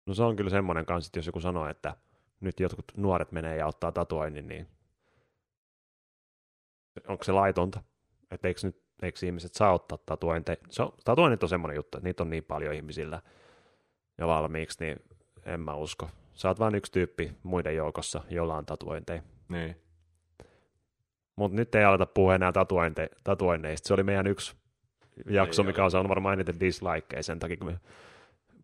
[0.05, 1.95] No se on kyllä semmoinen kanssa, että jos joku sanoo, että
[2.39, 4.67] nyt jotkut nuoret menee ja ottaa tatuoinnin, niin
[7.07, 7.83] onko se laitonta?
[8.31, 10.57] Että eikö, nyt, eikö ihmiset saa ottaa tatuointeja?
[10.69, 13.21] Se on, tatuoinnit on semmoinen juttu, että niitä on niin paljon ihmisillä
[14.17, 14.97] ja valmiiksi, niin
[15.45, 16.09] en mä usko.
[16.33, 19.23] Sä oot vain yksi tyyppi muiden joukossa, jolla on tatuointeja.
[19.49, 19.75] Niin.
[21.35, 23.87] Mutta nyt ei aleta puhua enää tatuointe, tatuoinneista.
[23.87, 24.55] Se oli meidän yksi
[25.29, 27.79] jakso, Ei mikä on saanut varmaan eniten dislikeja sen takia, kun me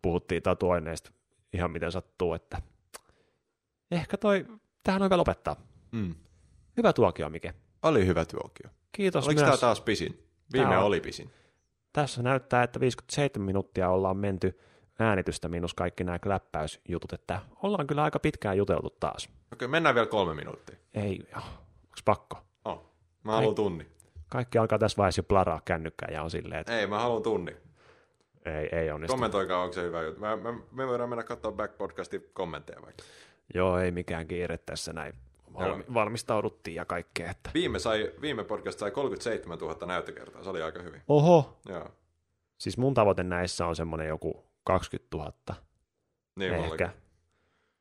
[0.02, 1.10] puhuttiin tatuoinneista
[1.52, 2.62] ihan miten sattuu, että
[3.90, 4.46] ehkä toi,
[4.82, 5.56] tähän on hyvä lopettaa.
[5.92, 6.14] Mm.
[6.76, 7.54] Hyvä tuokio, Mike.
[7.82, 8.70] Oli hyvä tuokio.
[8.92, 9.60] Kiitos Oliko tämä myös.
[9.60, 10.22] taas pisin?
[10.52, 11.30] Viime on- oli pisin.
[11.92, 14.58] Tässä näyttää, että 57 minuuttia ollaan menty
[14.98, 19.28] äänitystä miinus kaikki nämä kläppäysjutut, että ollaan kyllä aika pitkään juteltu taas.
[19.52, 20.76] Okei, mennään vielä kolme minuuttia.
[20.94, 22.38] Ei, onko pakko?
[22.64, 22.90] Oh.
[23.22, 23.86] Mä haluan tunni.
[24.28, 27.56] Kaikki alkaa tässä vaiheessa jo plaraa kännykkää ja on silleen, että Ei, mä haluan tunni.
[28.44, 29.12] ei, ei onnistu.
[29.12, 30.20] Kommentoikaa, onko se hyvä juttu.
[30.20, 33.02] Mä, mä, me voidaan mennä katsoa Back Podcastin kommentteja vaikka.
[33.54, 35.14] Joo, ei mikään kiire tässä näin.
[35.54, 37.30] Valmi- valmistauduttiin ja kaikkea.
[37.30, 37.50] Että...
[37.54, 41.02] Viime, sai, viime podcast sai 37 000 näyttökertaa, se oli aika hyvin.
[41.08, 41.58] Oho!
[41.68, 41.88] Joo.
[42.58, 45.32] Siis mun tavoite näissä on semmoinen joku 20 000
[46.36, 46.62] Niin ehkä.
[46.64, 46.88] mullakin.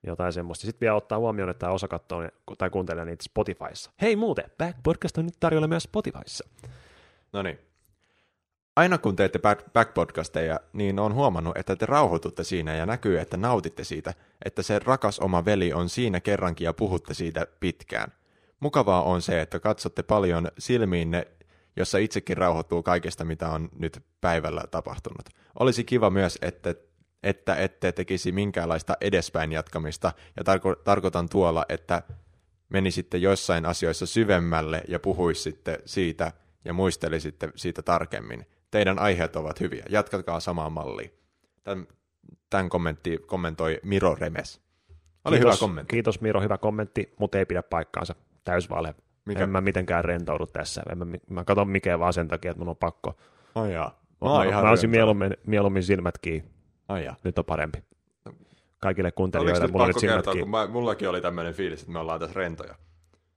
[0.08, 0.66] Jotain semmoista.
[0.66, 2.22] Sitten vielä ottaa huomioon, että osa katsoo
[2.58, 3.92] tai kuuntelee niitä Spotifyssa.
[4.02, 6.50] Hei muuten, Back Podcast on nyt tarjolla myös Spotifyssa.
[7.34, 7.60] No niin.
[8.76, 9.68] Aina kun teette back,
[10.74, 14.14] niin on huomannut, että te rauhoitutte siinä ja näkyy, että nautitte siitä,
[14.46, 18.12] että se rakas oma veli on siinä kerrankin ja puhutte siitä pitkään.
[18.60, 21.28] Mukavaa on se, että katsotte paljon silmiinne,
[21.76, 25.30] jossa itsekin rauhoittuu kaikesta, mitä on nyt päivällä tapahtunut.
[25.60, 26.76] Olisi kiva myös, että,
[27.24, 32.04] että ette tekisi minkäänlaista edespäin jatkamista, ja tarko- tarkoitan tuolla, että
[32.70, 36.32] menisitte joissain asioissa syvemmälle ja puhuisitte siitä
[36.66, 38.46] ja muistelisitte siitä tarkemmin.
[38.76, 39.86] Teidän aiheet ovat hyviä.
[39.90, 41.10] Jatkakaa samaa mallia.
[41.64, 41.88] Tämän,
[42.50, 44.62] tämän kommentti kommentoi Miro Remes.
[45.26, 45.96] Oli kiitos, hyvä kommentti.
[45.96, 48.16] Kiitos Miro, hyvä kommentti, mutta ei pidä paikkaansa.
[48.44, 48.96] Täysvale.
[49.26, 49.44] Mikä?
[49.44, 50.84] En mä mitenkään rentoudu tässä.
[50.92, 53.16] En mä, mä katson Mikeä vaan sen takia, että mun on pakko.
[53.56, 54.00] Ai jaa.
[54.22, 56.50] Mä, mä, ihan mä olisin mieluummin, mieluummin silmät kiinni.
[56.88, 57.16] Ai jaa.
[57.24, 57.84] Nyt on parempi.
[58.80, 60.44] Kaikille kuuntelijoille mulla pakko silmät kertoa, kiinni.
[60.44, 62.76] kun mä, mullakin oli tämmöinen fiilis, että me ollaan tässä rentoja.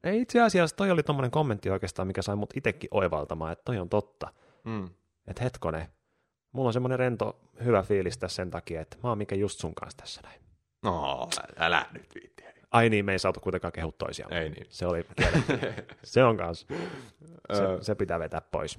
[0.05, 3.79] Ei itse asiassa, toi oli tommonen kommentti oikeastaan, mikä sai mut itekin oivaltamaan, että toi
[3.79, 4.33] on totta.
[4.65, 4.89] Mm.
[5.29, 5.91] Että hetkone,
[6.53, 9.75] mulla on semmonen rento hyvä fiilis tässä sen takia, että mä oon mikä just sun
[9.75, 10.41] kanssa tässä näin.
[10.83, 12.45] No, älä nyt viitti.
[12.71, 14.33] Ai niin, me ei saatu kuitenkaan kehua toisiaan.
[14.33, 14.67] Ei niin.
[14.71, 15.07] Se oli.
[16.05, 16.67] Se on kans.
[17.53, 18.79] Se, se pitää vetää pois.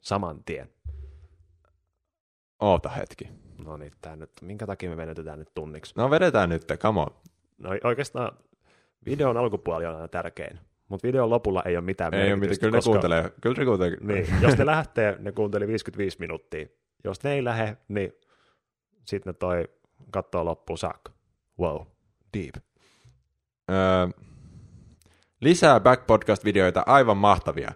[0.00, 0.70] Saman tien.
[2.60, 3.28] Oota hetki.
[3.64, 5.94] No niin, tää nyt, minkä takia me venytetään nyt tunniksi?
[5.96, 7.10] No vedetään nyt, come on.
[7.58, 8.36] No oikeastaan
[9.06, 10.60] videon alkupuoli on aina tärkein,
[10.90, 13.30] mutta videon lopulla ei ole mitään Ei ole mitään, merkitystä, kyllä ne koska- kuuntelee.
[13.40, 13.96] Kyllä ne kuuntelee.
[14.00, 16.66] Niin, jos ne lähtee, ne kuunteli 55 minuuttia.
[17.04, 18.12] Jos ne ei lähde, niin
[19.04, 19.68] sitten ne toi
[20.10, 21.12] kattoo loppuun saakka.
[21.60, 21.82] Wow,
[22.38, 22.54] deep.
[23.70, 24.08] Öö,
[25.40, 27.72] lisää Back Podcast-videoita, aivan mahtavia.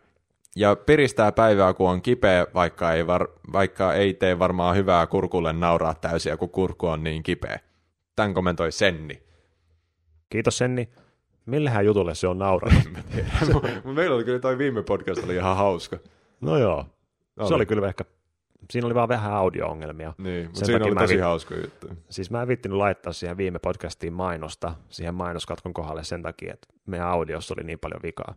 [0.56, 5.52] Ja piristää päivää, kun on kipeä, vaikka ei, var, vaikka ei tee varmaan hyvää kurkulle
[5.52, 7.60] nauraa täysiä, kun kurku on niin kipeä.
[8.16, 9.22] Tän kommentoi Senni.
[10.30, 10.88] Kiitos Senni.
[11.46, 12.82] Millähän jutulle se on nauranut?
[13.94, 15.98] Meillä oli kyllä toi viime podcast oli ihan hauska.
[16.40, 16.86] no joo.
[17.48, 18.04] Se oli kyllä ehkä,
[18.70, 20.14] siinä oli vaan vähän audio-ongelmia.
[20.18, 21.88] Niin, mutta Sen siinä oli tosi vi- hauska juttu.
[22.10, 26.66] Siis mä en vittinyt laittaa siihen viime podcastiin mainosta, siihen mainoskatkon kohdalle sen takia, että
[26.86, 28.34] meidän audiossa oli niin paljon vikaa.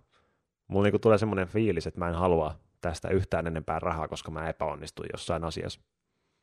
[0.67, 4.49] Mulla niinku tulee semmoinen fiilis, että mä en halua tästä yhtään enempää rahaa, koska mä
[4.49, 5.81] epäonnistuin jossain asiassa.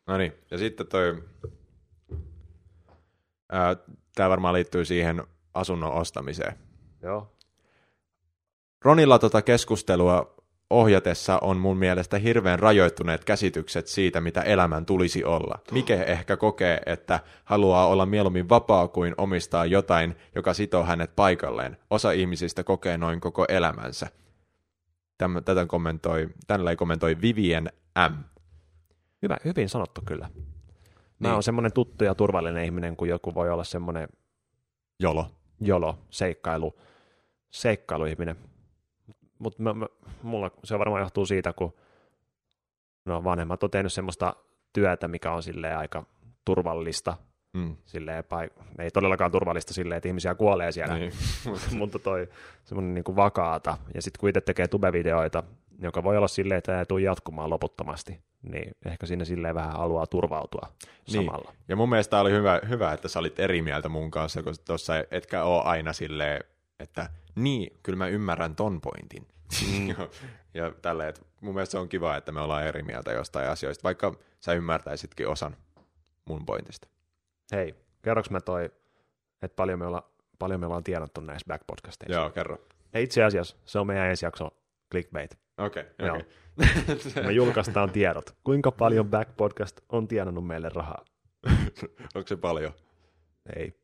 [0.06, 1.22] No niin, ja sitten toi,
[4.14, 5.22] tämä varmaan liittyy siihen
[5.54, 6.54] asunnon ostamiseen.
[7.02, 7.30] Joo.
[8.84, 10.34] Ronilla tota keskustelua
[10.70, 15.58] ohjatessa on mun mielestä hirveän rajoittuneet käsitykset siitä, mitä elämän tulisi olla.
[15.72, 21.76] Mike ehkä kokee, että haluaa olla mieluummin vapaa kuin omistaa jotain, joka sitoo hänet paikalleen.
[21.90, 24.06] Osa ihmisistä kokee noin koko elämänsä.
[25.18, 27.70] Täm, tätä kommentoi, tällä kommentoi Vivien
[28.10, 28.14] M.
[29.22, 30.28] Hyvä, hyvin sanottu kyllä.
[31.18, 31.32] Mä Niin.
[31.32, 34.08] oon semmoinen tuttu ja turvallinen ihminen, kun joku voi olla semmoinen
[35.00, 35.30] Jolo.
[35.66, 36.74] Jolo, seikkailu,
[37.50, 38.36] seikkailuihminen.
[39.38, 39.62] Mutta
[40.22, 41.74] mulla se varmaan johtuu siitä, kun
[43.04, 44.36] no, vanhemmat on tehnyt semmoista
[44.72, 46.06] työtä, mikä on silleen aika
[46.44, 47.16] turvallista.
[47.52, 47.76] Mm.
[47.86, 51.12] Silleen, pai- ei todellakaan turvallista silleen, että ihmisiä kuolee siellä, Niin.
[51.78, 52.28] mutta toi
[52.64, 53.78] semmoinen niin kuin vakaata.
[53.94, 55.42] Ja sitten kun itse tekee tubevideoita,
[55.78, 60.06] joka voi olla silleen, että ei tule jatkumaan loputtomasti, niin ehkä sinne silleen vähän haluaa
[60.06, 60.68] turvautua
[61.12, 61.24] Niin.
[61.24, 61.52] samalla.
[61.68, 64.92] Ja mun mielestä oli hyvä, hyvä, että sä olit eri mieltä mun kanssa, koska tuossa
[65.10, 66.44] etkä ole aina silleen,
[66.80, 69.26] että niin, kyllä mä ymmärrän ton pointin.
[69.72, 69.88] Mm.
[70.54, 73.82] ja, tälleen, että mun mielestä se on kiva, että me ollaan eri mieltä jostain asioista,
[73.82, 75.56] vaikka sä ymmärtäisitkin osan
[76.24, 76.88] mun pointista.
[77.52, 78.64] Hei, kerroks mä toi,
[79.42, 82.12] että paljon me, olla, paljon me ollaan tienattu näissä back-podcasteissa?
[82.12, 82.58] Joo, kerro.
[82.92, 84.50] Ja itse asiassa se on meidän ensi jakso
[84.94, 85.38] clickbait.
[85.58, 86.16] Okei, Joo.
[86.16, 87.24] okei.
[87.26, 88.36] Me julkaistaan tiedot.
[88.44, 91.04] Kuinka paljon back podcast on tienannut meille rahaa?
[92.14, 92.72] Onko se paljon?
[93.56, 93.74] Ei.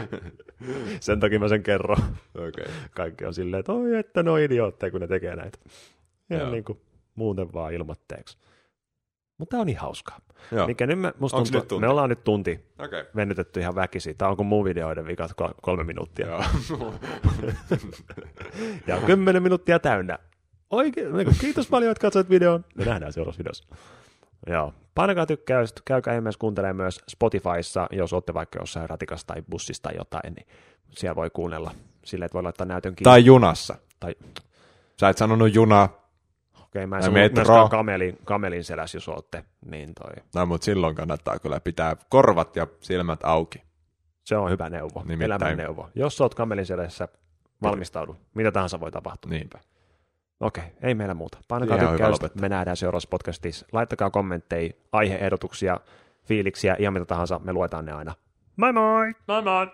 [1.00, 1.96] sen takia mä sen kerron.
[2.34, 2.66] Okei.
[2.90, 5.58] Kaikki on silleen, että oi, että no idiootteja, kun ne tekee näitä.
[6.30, 6.40] Joo.
[6.40, 6.80] Ja niin kuin
[7.14, 8.38] muuten vaan ilmoitteeksi.
[9.38, 10.18] Mutta tää on niin hauskaa.
[10.52, 11.80] Joo, Mikä nyt me, musta tuntuu, nyt tunti?
[11.80, 13.04] me ollaan nyt tunti okei.
[13.16, 14.16] venytetty ihan väkisin.
[14.16, 16.26] Tää on kuin mun videoiden vikat kol- kolme minuuttia.
[18.86, 20.18] Ja kymmenen minuuttia täynnä.
[20.70, 22.64] Oikein, niin kuin, kiitos paljon, että katsoit videon.
[22.74, 23.64] Me nähdään seuraavassa videossa.
[24.46, 24.74] Joo.
[24.94, 29.96] Painakaa tykkäystä, käykää ihmeessä kuuntelemaan myös Spotifyssa, jos olette vaikka jossain ratikassa tai bussissa tai
[29.96, 30.46] jotain, niin
[30.90, 31.70] siellä voi kuunnella
[32.04, 33.04] silleen, että voi laittaa näytön kiinni.
[33.10, 33.76] tai junassa.
[34.00, 34.14] tai
[35.00, 35.88] Sä et sanonut juna,
[36.68, 37.36] okei, mä en tai sano metro.
[37.36, 40.24] myöskään kamelin, kamelin selässä, jos olette, niin toi.
[40.34, 43.62] no mutta silloin kannattaa kyllä pitää korvat ja silmät auki.
[44.24, 45.42] Se on hyvä neuvo, Nimittäin.
[45.42, 45.88] elämän neuvo.
[45.94, 47.08] Jos oot kamelin selässä,
[47.62, 48.16] valmistaudu.
[48.34, 49.30] Mitä tahansa voi tapahtua.
[49.30, 49.58] Niinpä.
[50.40, 51.38] Okei, ei meillä muuta.
[51.48, 53.66] Painakaa tykkäystä, me nähdään seuraavassa podcastissa.
[53.72, 55.80] Laittakaa kommentteja, aiheehdotuksia,
[56.24, 58.14] fiiliksiä, ihan mitä tahansa, me luetaan ne aina.
[58.56, 59.12] Moi moi!
[59.28, 59.66] Moi moi!